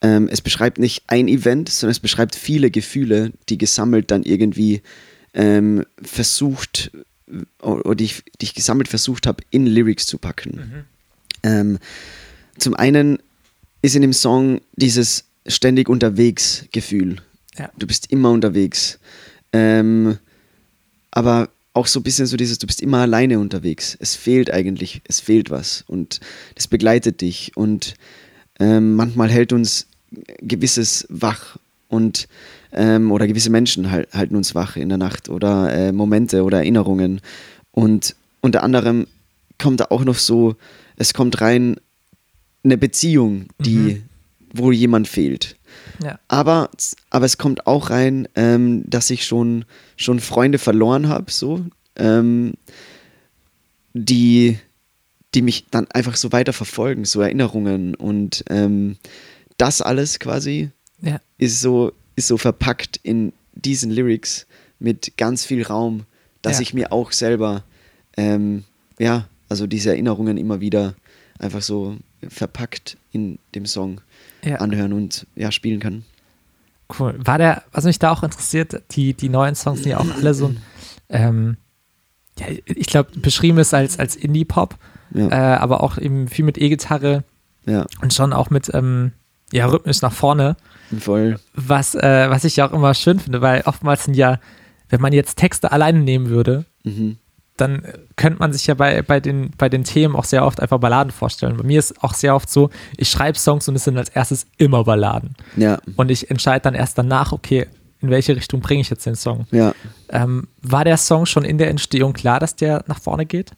[0.00, 4.82] Ähm, es beschreibt nicht ein Event, sondern es beschreibt viele Gefühle, die gesammelt dann irgendwie
[5.34, 6.90] ähm, versucht
[7.60, 10.84] oder die ich, die ich gesammelt versucht habe, in Lyrics zu packen.
[11.42, 11.78] Ähm,
[12.58, 13.18] zum einen
[13.82, 17.16] ist in dem Song dieses ständig unterwegs Gefühl.
[17.58, 17.70] Ja.
[17.76, 18.98] Du bist immer unterwegs.
[19.52, 20.18] Ähm,
[21.10, 23.96] aber auch so ein bisschen so dieses, du bist immer alleine unterwegs.
[23.98, 26.20] Es fehlt eigentlich, es fehlt was und
[26.54, 27.94] das begleitet dich und
[28.60, 29.86] ähm, manchmal hält uns
[30.40, 31.56] gewisses wach
[31.88, 32.28] und
[32.72, 36.58] ähm, oder gewisse Menschen hal halten uns wach in der Nacht oder äh, Momente oder
[36.58, 37.20] Erinnerungen
[37.72, 39.06] und unter anderem
[39.58, 40.56] kommt da auch noch so,
[41.02, 41.76] es kommt rein
[42.64, 44.02] eine Beziehung, die, Mhm.
[44.54, 45.56] wo jemand fehlt.
[46.02, 46.18] Ja.
[46.28, 46.70] Aber,
[47.10, 49.64] aber es kommt auch rein, ähm, dass ich schon,
[49.96, 52.52] schon Freunde verloren habe, so, ähm,
[53.94, 54.58] die,
[55.34, 58.96] die mich dann einfach so weiter verfolgen, so Erinnerungen und ähm,
[59.58, 61.20] das alles quasi Ja.
[61.38, 64.46] ist so, ist so verpackt in diesen Lyrics
[64.78, 66.04] mit ganz viel Raum,
[66.42, 66.62] dass Ja.
[66.62, 67.64] ich mir auch selber,
[68.16, 68.64] ähm,
[68.98, 70.94] ja, also diese Erinnerungen immer wieder
[71.38, 71.96] einfach so
[72.26, 74.00] verpackt in dem Song
[74.44, 74.56] Ja.
[74.56, 76.04] anhören und ja, spielen kann.
[76.98, 77.14] Cool.
[77.18, 80.32] War der, was mich da auch interessiert, die, die neuen Songs sind ja auch alle
[80.34, 80.54] so,
[81.10, 81.56] ähm,
[82.38, 84.76] ja, ich glaube, beschrieben ist als, als Indie-Pop,
[85.14, 87.24] Ja, äh, aber auch eben viel mit E-Gitarre
[87.66, 89.12] ja und schon auch mit, ähm,
[89.52, 90.56] ja, rhythmisch nach vorne,
[90.98, 91.38] voll.
[91.54, 94.38] was, äh, was ich ja auch immer schön finde, weil oftmals sind ja,
[94.88, 97.16] wenn man jetzt Texte alleine nehmen würde, Mhm.
[97.56, 97.82] Dann
[98.16, 101.12] könnte man sich ja bei, bei, den, bei den Themen auch sehr oft einfach Balladen
[101.12, 101.56] vorstellen.
[101.58, 104.46] Bei mir ist auch sehr oft so, ich schreibe Songs und es sind als erstes
[104.56, 105.34] immer Balladen.
[105.56, 107.66] Ja, Und ich entscheide dann erst danach, okay,
[108.00, 109.46] in welche Richtung bringe ich jetzt den Song.
[109.52, 109.74] ja.
[110.08, 113.52] Ähm, war der Song schon in der Entstehung klar, dass der nach vorne geht?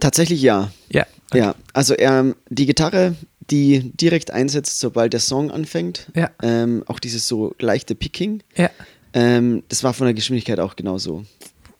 [0.00, 0.70] Tatsächlich ja.
[0.90, 1.06] Ja.
[1.32, 3.14] Ja, also ähm, die Gitarre,
[3.50, 6.30] die direkt einsetzt, sobald der Song anfängt, Ja.
[6.42, 8.70] ähm, auch dieses so leichte Picking, Ja.
[9.12, 11.24] ähm, das war von der Geschwindigkeit auch genauso.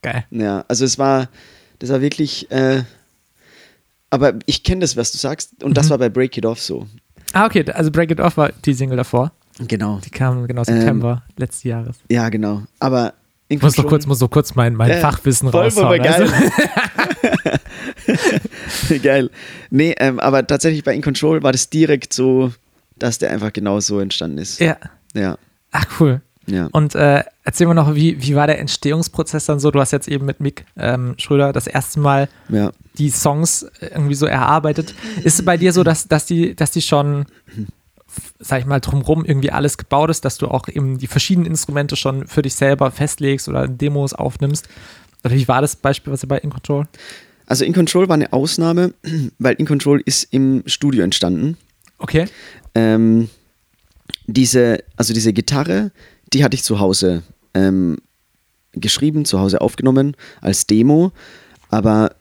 [0.03, 0.25] Geil.
[0.31, 1.29] Ja, also es war,
[1.79, 2.83] das war wirklich, äh,
[4.11, 5.91] aber ich kenne das, was du sagst, und das Mhm.
[5.91, 6.87] war bei Break It Off so.
[7.33, 9.33] Ah, okay, also Break It Off war die Single davor.
[9.69, 10.01] Genau.
[10.05, 11.97] Die kam genau September letzten Jahres.
[12.11, 12.63] Ja, genau.
[12.79, 13.13] Aber
[13.49, 16.03] in Ich muss noch kurz, muss noch kurz mein, mein Ja, Fachwissen voll, raushauen.
[16.03, 16.29] geil.
[18.07, 19.31] Also, geil.
[19.71, 22.53] Nee, ähm, aber tatsächlich bei In Control war das direkt so,
[22.97, 24.61] dass der einfach genau so entstanden ist.
[24.61, 24.77] ja.
[25.15, 25.37] Ja.
[25.73, 26.21] Ach, cool.
[26.51, 26.69] Ja.
[26.73, 29.71] Und äh, erzähl mir noch, wie, wie war der Entstehungsprozess dann so?
[29.71, 32.73] Du hast jetzt eben mit Mick ähm, Schröder das erste Mal ja.
[32.99, 34.95] die Songs irgendwie so erarbeitet.
[35.23, 37.27] Ist es bei dir so, dass, dass, die, dass die schon,
[38.39, 41.97] sag ich mal, drumrum irgendwie alles gebaut ist, dass du auch eben die verschiedenen Instrumente
[41.97, 44.69] schon für dich selber festlegst oder Demos aufnimmst?
[45.25, 46.87] Oder wie war das beispielsweise bei In Control?
[47.47, 48.95] Also In Control war eine Ausnahme,
[49.39, 51.57] weil In Control ist im Studio entstanden.
[51.99, 52.27] Okay.
[52.75, 53.29] Ähm,
[54.27, 55.91] diese, also diese Gitarre,
[56.33, 57.23] die hatte ich zu Hause
[57.55, 57.99] ähm,
[58.73, 61.13] geschrieben, zu Hause aufgenommen als Demo,
[61.69, 62.15] aber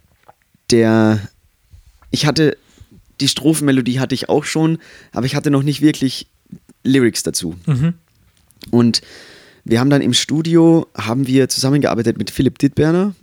[0.72, 1.20] der,
[2.12, 2.58] ich hatte,
[3.22, 4.80] die Strophenmelodie hatte ich auch schon,
[5.12, 6.28] aber ich hatte noch nicht wirklich
[6.84, 7.56] Lyrics dazu.
[7.66, 7.94] Mhm.
[8.72, 9.02] Und
[9.64, 13.14] wir haben dann im Studio, haben wir zusammengearbeitet mit Philipp Dittberner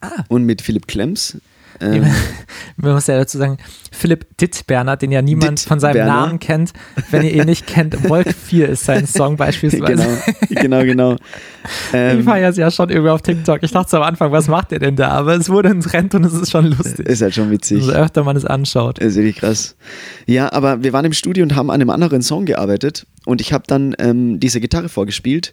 [0.00, 0.24] Ah.
[0.28, 1.36] und mit Philipp Klemms.
[1.82, 2.06] Ähm,
[2.76, 3.58] Man muss ja dazu sagen,
[3.90, 6.26] Philipp Dittberner, den ja niemand von seinem Dittberner.
[6.26, 6.72] Namen kennt,
[7.10, 10.06] wenn ihr ihn nicht kennt, Wolk 4 ist sein Song beispielsweise.
[10.48, 11.12] genau, genau, genau.
[11.14, 13.58] Ich Ähm, feiere es ja schon irgendwie auf TikTok.
[13.62, 15.08] Ich dachte so am Anfang, was macht der denn da?
[15.08, 17.06] Aber es wurde ein Trend und es ist schon lustig.
[17.06, 17.78] ist halt schon witzig.
[17.82, 18.98] Umso öfter man es anschaut.
[18.98, 19.76] Ist wirklich krass.
[20.26, 23.52] Ja, aber wir waren im Studio und haben an einem anderen Song gearbeitet und ich
[23.52, 25.52] habe dann ähm, diese Gitarre vorgespielt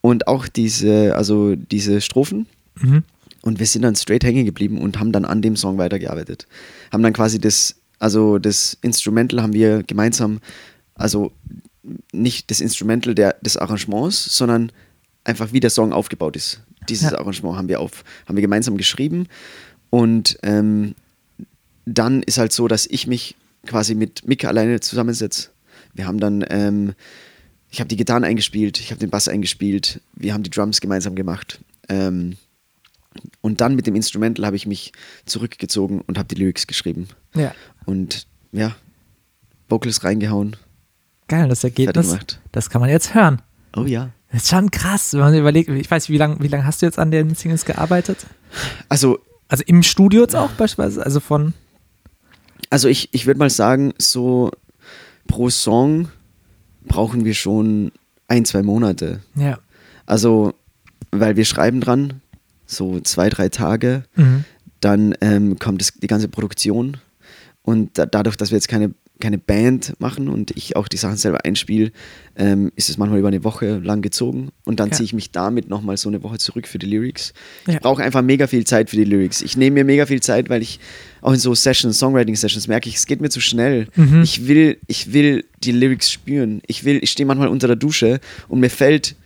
[0.00, 2.46] und auch diese, also diese Strophen.
[2.80, 3.02] Mhm.
[3.46, 6.48] Und wir sind dann straight hängen geblieben und haben dann an dem Song weitergearbeitet.
[6.90, 10.40] Haben dann quasi das, also das Instrumental haben wir gemeinsam,
[10.96, 11.30] also
[12.12, 14.72] nicht das Instrumental der, des Arrangements, sondern
[15.22, 16.60] einfach wie der Song aufgebaut ist.
[16.88, 17.18] Dieses Ja.
[17.20, 19.28] Arrangement haben wir auf, haben wir gemeinsam geschrieben
[19.90, 20.96] und ähm,
[21.84, 25.50] dann ist halt so, dass ich mich quasi mit Mick alleine zusammensetze.
[25.94, 26.94] Wir haben dann, ähm,
[27.70, 31.14] ich habe die Gitarren eingespielt, ich habe den Bass eingespielt, wir haben die Drums gemeinsam
[31.14, 31.60] gemacht.
[31.88, 32.36] Ähm,
[33.40, 34.92] und dann mit dem Instrumental habe ich mich
[35.24, 37.08] zurückgezogen und habe die Lyrics geschrieben.
[37.34, 37.54] Ja.
[37.84, 38.74] Und ja,
[39.68, 40.56] Vocals reingehauen.
[41.28, 42.16] Geil, das Ergebnis,
[42.52, 43.42] das kann man jetzt hören.
[43.76, 44.10] Oh ja.
[44.32, 46.86] Das ist schon krass, wenn man überlegt, ich weiß, wie lange wie lang hast du
[46.86, 48.26] jetzt an den Singles gearbeitet?
[48.88, 51.54] Also, Also im Studio jetzt auch beispielsweise, also von,
[52.70, 54.50] also ich, ich würde mal sagen, so
[55.28, 56.08] pro Song
[56.84, 57.92] brauchen wir schon
[58.28, 59.20] ein, zwei Monate.
[59.34, 59.58] ja.
[60.08, 60.54] Also,
[61.10, 62.20] weil wir schreiben dran,
[62.66, 64.04] so zwei, drei Tage.
[64.16, 64.44] Mhm.
[64.80, 66.98] Dann ähm, kommt das, die ganze Produktion.
[67.62, 71.16] Und da, dadurch, dass wir jetzt keine, keine Band machen und ich auch die Sachen
[71.16, 71.90] selber einspiele,
[72.36, 74.50] ähm, ist es manchmal über eine Woche lang gezogen.
[74.64, 74.96] Und dann Ja.
[74.96, 77.32] ziehe ich mich damit nochmal so eine Woche zurück für die Lyrics.
[77.66, 77.74] Ja.
[77.74, 79.42] Ich brauche einfach mega viel Zeit für die Lyrics.
[79.42, 80.78] Ich nehme mir mega viel Zeit, weil ich
[81.22, 83.88] auch in so Sessions, Songwriting-Sessions merke ich, es geht mir zu schnell.
[83.96, 84.22] Mhm.
[84.22, 86.60] Ich, will, ich will die Lyrics spüren.
[86.68, 89.16] Ich will, ich stehe manchmal unter der Dusche und mir fällt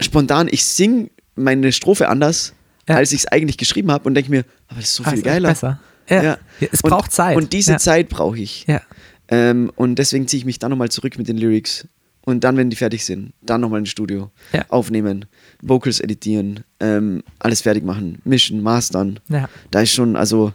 [0.00, 2.54] spontan, ich singe meine Strophe anders,
[2.88, 2.96] Ja.
[2.96, 5.22] als ich es eigentlich geschrieben habe und denke mir, aber das ist so viel Also
[5.22, 5.48] geiler.
[5.50, 5.80] Besser.
[6.08, 6.16] Ja.
[6.22, 6.38] Ja.
[6.60, 7.36] Ja, Es Und- braucht Zeit.
[7.36, 7.78] Und diese ja.
[7.78, 8.66] Zeit brauche ich.
[8.66, 8.82] Ja.
[9.28, 11.86] Ähm, und deswegen ziehe ich mich dann nochmal zurück mit den Lyrics.
[12.24, 14.30] Und dann, wenn die fertig sind, dann nochmal ins Studio.
[14.52, 14.64] Ja.
[14.68, 15.24] Aufnehmen,
[15.60, 19.18] Vocals editieren, ähm, alles fertig machen, mischen, mastern.
[19.28, 19.48] Ja.
[19.72, 20.52] Da ist schon, also,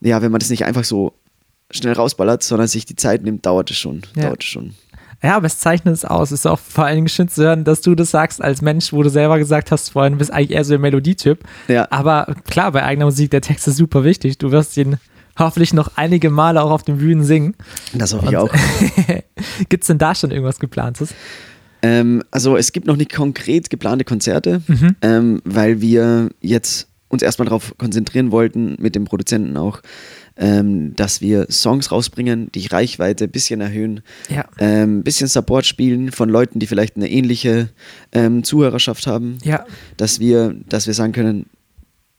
[0.00, 1.14] ja, wenn man das nicht einfach so
[1.70, 4.02] schnell rausballert, sondern sich die Zeit nimmt, dauert es schon.
[4.16, 4.24] Ja.
[4.24, 4.74] Dauert es schon.
[5.24, 6.30] Ja, aber es zeichnet es aus.
[6.30, 8.92] Es ist auch vor allen Dingen schön zu hören, dass du das sagst als Mensch,
[8.92, 11.38] wo du selber gesagt hast vorhin, du bist eigentlich eher so der Melodietyp.
[11.68, 11.86] Ja.
[11.90, 14.36] Aber klar, bei eigener Musik, der Text ist super wichtig.
[14.38, 14.96] Du wirst ihn
[15.38, 17.54] hoffentlich noch einige Male auch auf den Bühnen singen.
[17.94, 18.54] Das hoffe ich Und- auch.
[19.68, 21.14] Gibt es denn da schon irgendwas geplantes?
[21.82, 24.96] Ähm, also es gibt noch nicht konkret geplante Konzerte, Mhm.
[25.02, 29.80] ähm, weil wir jetzt uns erstmal darauf konzentrieren wollten, mit dem Produzenten auch,
[30.36, 34.44] ähm, dass wir Songs rausbringen, die Reichweite ein bisschen erhöhen, Ja.
[34.58, 37.68] ein bisschen Support spielen von Leuten, die vielleicht eine ähnliche
[38.12, 39.64] ähm, Zuhörerschaft haben, Ja.
[39.96, 41.46] dass wir, dass wir sagen können,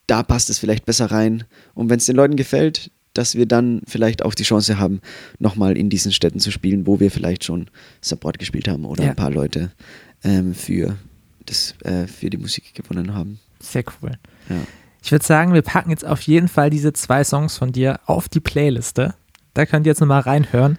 [0.06, 1.44] da passt es vielleicht besser rein.
[1.74, 5.00] Und wenn es den Leuten gefällt, dass wir dann vielleicht auch die Chance haben,
[5.38, 7.66] nochmal in diesen Städten zu spielen, wo wir vielleicht schon
[8.02, 9.10] Support gespielt haben oder Ja.
[9.10, 9.72] ein paar Leute
[10.22, 10.96] ähm, für,
[11.46, 13.40] das, äh, für die Musik gewonnen haben.
[13.60, 14.12] Sehr cool.
[14.48, 14.56] Ja.
[15.06, 18.28] Ich würde sagen, wir packen jetzt auf jeden Fall diese zwei Songs von dir auf
[18.28, 19.14] die Playliste.
[19.54, 20.78] Da könnt ihr jetzt nochmal reinhören.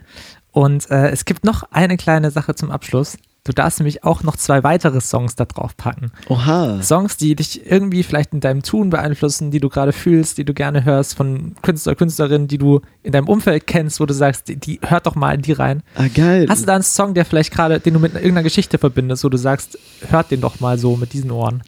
[0.52, 3.18] Und äh, es gibt noch eine kleine Sache zum Abschluss.
[3.46, 6.12] Du darfst nämlich auch noch zwei weitere Songs da drauf packen.
[6.28, 6.84] Oha.
[6.84, 10.54] Songs, die dich irgendwie vielleicht in deinem Tun beeinflussen, die du gerade fühlst, die du
[10.54, 14.58] gerne hörst, von Künstler, Künstlerinnen, die du in deinem Umfeld kennst, wo du sagst, die,
[14.58, 15.84] die hört doch mal in die rein.
[15.96, 16.48] Ah, geil.
[16.50, 19.30] Hast du da einen Song, der vielleicht gerade, den du mit irgendeiner Geschichte verbindest, wo
[19.30, 21.64] du sagst, hört den doch mal so mit diesen Ohren?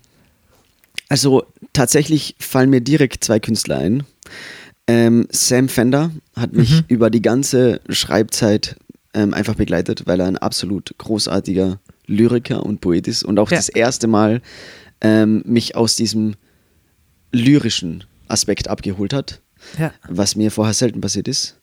[1.07, 1.45] Also
[1.79, 4.03] tatsächlich fallen mir direkt zwei Künstler ein.
[4.85, 6.83] Ähm, Sam Fender hat mich Mhm.
[6.89, 8.75] über die ganze Schreibzeit
[9.13, 13.57] ähm, einfach begleitet, weil er ein absolut großartiger Lyriker und Poet ist und auch Ja.
[13.57, 14.41] das erste Mal
[15.01, 16.35] ähm, mich aus diesem
[17.31, 19.41] lyrischen Aspekt abgeholt hat,
[19.79, 19.93] Ja.
[20.09, 21.57] was mir vorher selten passiert ist.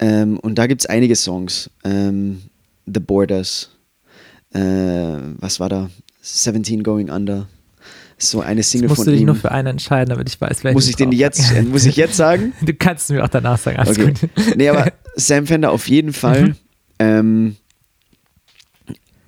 [0.00, 1.70] Ähm, und da gibt es einige Songs.
[1.84, 2.42] Ähm,
[2.86, 3.70] The Borders,
[4.52, 4.58] äh,
[5.38, 5.88] was war da?
[6.20, 7.48] 17 Going Under.
[8.22, 9.26] So eine Single musst von du dich ihm.
[9.26, 11.96] nur für einen entscheiden, damit ich weiß, welchen muss ich den jetzt, äh, muss ich
[11.96, 12.52] jetzt sagen?
[12.62, 13.78] Du kannst es mir auch danach sagen.
[13.78, 14.12] Alles Okay.
[14.36, 14.56] gut.
[14.56, 16.48] Nee, aber Sam Fender auf jeden Fall.
[16.50, 16.54] Mhm.
[17.00, 17.56] Ähm,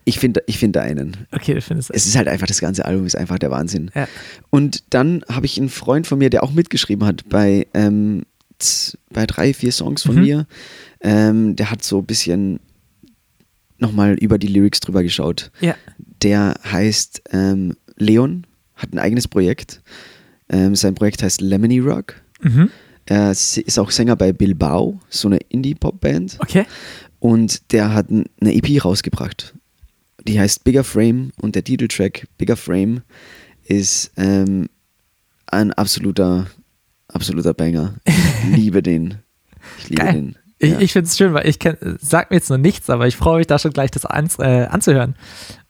[0.04, 1.26] ich finde ich find da einen.
[1.32, 1.90] Okay, ich finde es.
[1.90, 3.90] Es ist halt einfach, das ganze Album ist einfach der Wahnsinn.
[3.94, 4.06] Ja.
[4.50, 8.22] Und dann habe ich einen Freund von mir, der auch mitgeschrieben hat bei, ähm,
[9.10, 10.22] bei drei, vier Songs von Mhm.
[10.22, 10.46] mir.
[11.00, 12.60] Ähm, der hat so ein bisschen
[13.78, 15.50] nochmal über die Lyrics drüber geschaut.
[15.60, 15.74] Ja.
[16.22, 18.46] Der heißt ähm, Leon,
[18.76, 19.82] hat ein eigenes Projekt.
[20.48, 22.20] Ähm, sein Projekt heißt Lemony Rock.
[22.42, 22.70] Mhm.
[23.06, 26.38] Er ist auch Sänger bei Bilbao, so eine Indie-Pop-Band.
[26.38, 26.64] Okay.
[27.18, 29.54] Und der hat eine EP rausgebracht.
[30.26, 33.02] Die heißt Bigger Frame und der Titeltrack Bigger Frame
[33.64, 34.68] ist ähm,
[35.46, 36.46] ein absoluter,
[37.08, 37.94] absoluter Banger.
[38.04, 39.18] Ich liebe den.
[39.78, 40.12] Ich liebe Geil.
[40.14, 40.38] den.
[40.64, 40.80] Ich, Ja.
[40.80, 43.38] ich finde es schön, weil ich kenn, sag mir jetzt noch nichts, aber ich freue
[43.38, 45.14] mich da schon gleich, das an, äh, anzuhören.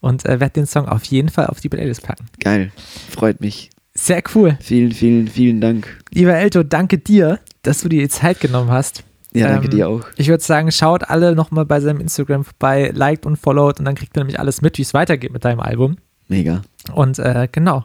[0.00, 2.26] Und äh, werde den Song auf jeden Fall auf die Playlist packen.
[2.40, 2.72] Geil.
[3.10, 3.70] Freut mich.
[3.94, 4.58] Sehr cool.
[4.60, 5.86] Vielen, vielen, vielen Dank.
[6.12, 9.04] Lieber Elto, danke dir, dass du dir die Zeit genommen hast.
[9.32, 10.02] Ja, danke Ähm, dir auch.
[10.16, 13.94] Ich würde sagen, schaut alle nochmal bei seinem Instagram vorbei, liked und followed und dann
[13.94, 15.96] kriegt ihr nämlich alles mit, wie es weitergeht mit deinem Album.
[16.28, 16.62] Mega.
[16.92, 17.84] Und äh, genau.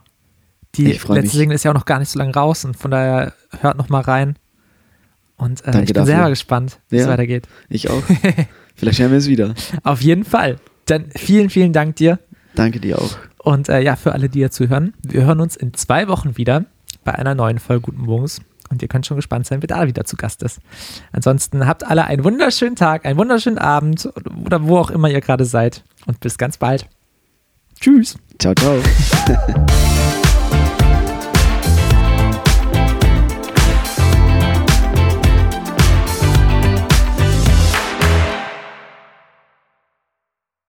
[0.75, 1.31] Die letzte mich.
[1.31, 4.01] Single ist ja auch noch gar nicht so lange raus und von daher hört nochmal
[4.03, 4.35] rein.
[5.39, 6.05] Und äh, ich bin dafür.
[6.05, 7.09] selber gespannt, wie es Ja.
[7.09, 7.47] weitergeht.
[7.69, 8.03] Ich auch.
[8.75, 9.55] Vielleicht hören wir es wieder.
[9.83, 10.57] Auf jeden Fall.
[10.85, 12.19] Dann vielen, vielen Dank dir.
[12.55, 13.17] Danke dir auch.
[13.37, 16.65] Und äh, ja, für alle, die hier zuhören, wir hören uns in zwei Wochen wieder
[17.03, 18.41] bei einer neuen Folge Guten Morgens.
[18.69, 20.59] Und ihr könnt schon gespannt sein, wer da wieder zu Gast ist.
[21.11, 24.07] Ansonsten habt alle einen wunderschönen Tag, einen wunderschönen Abend
[24.45, 25.83] oder wo auch immer ihr gerade seid.
[26.05, 26.87] Und bis ganz bald.
[27.79, 28.17] Tschüss.
[28.39, 28.77] Ciao, ciao.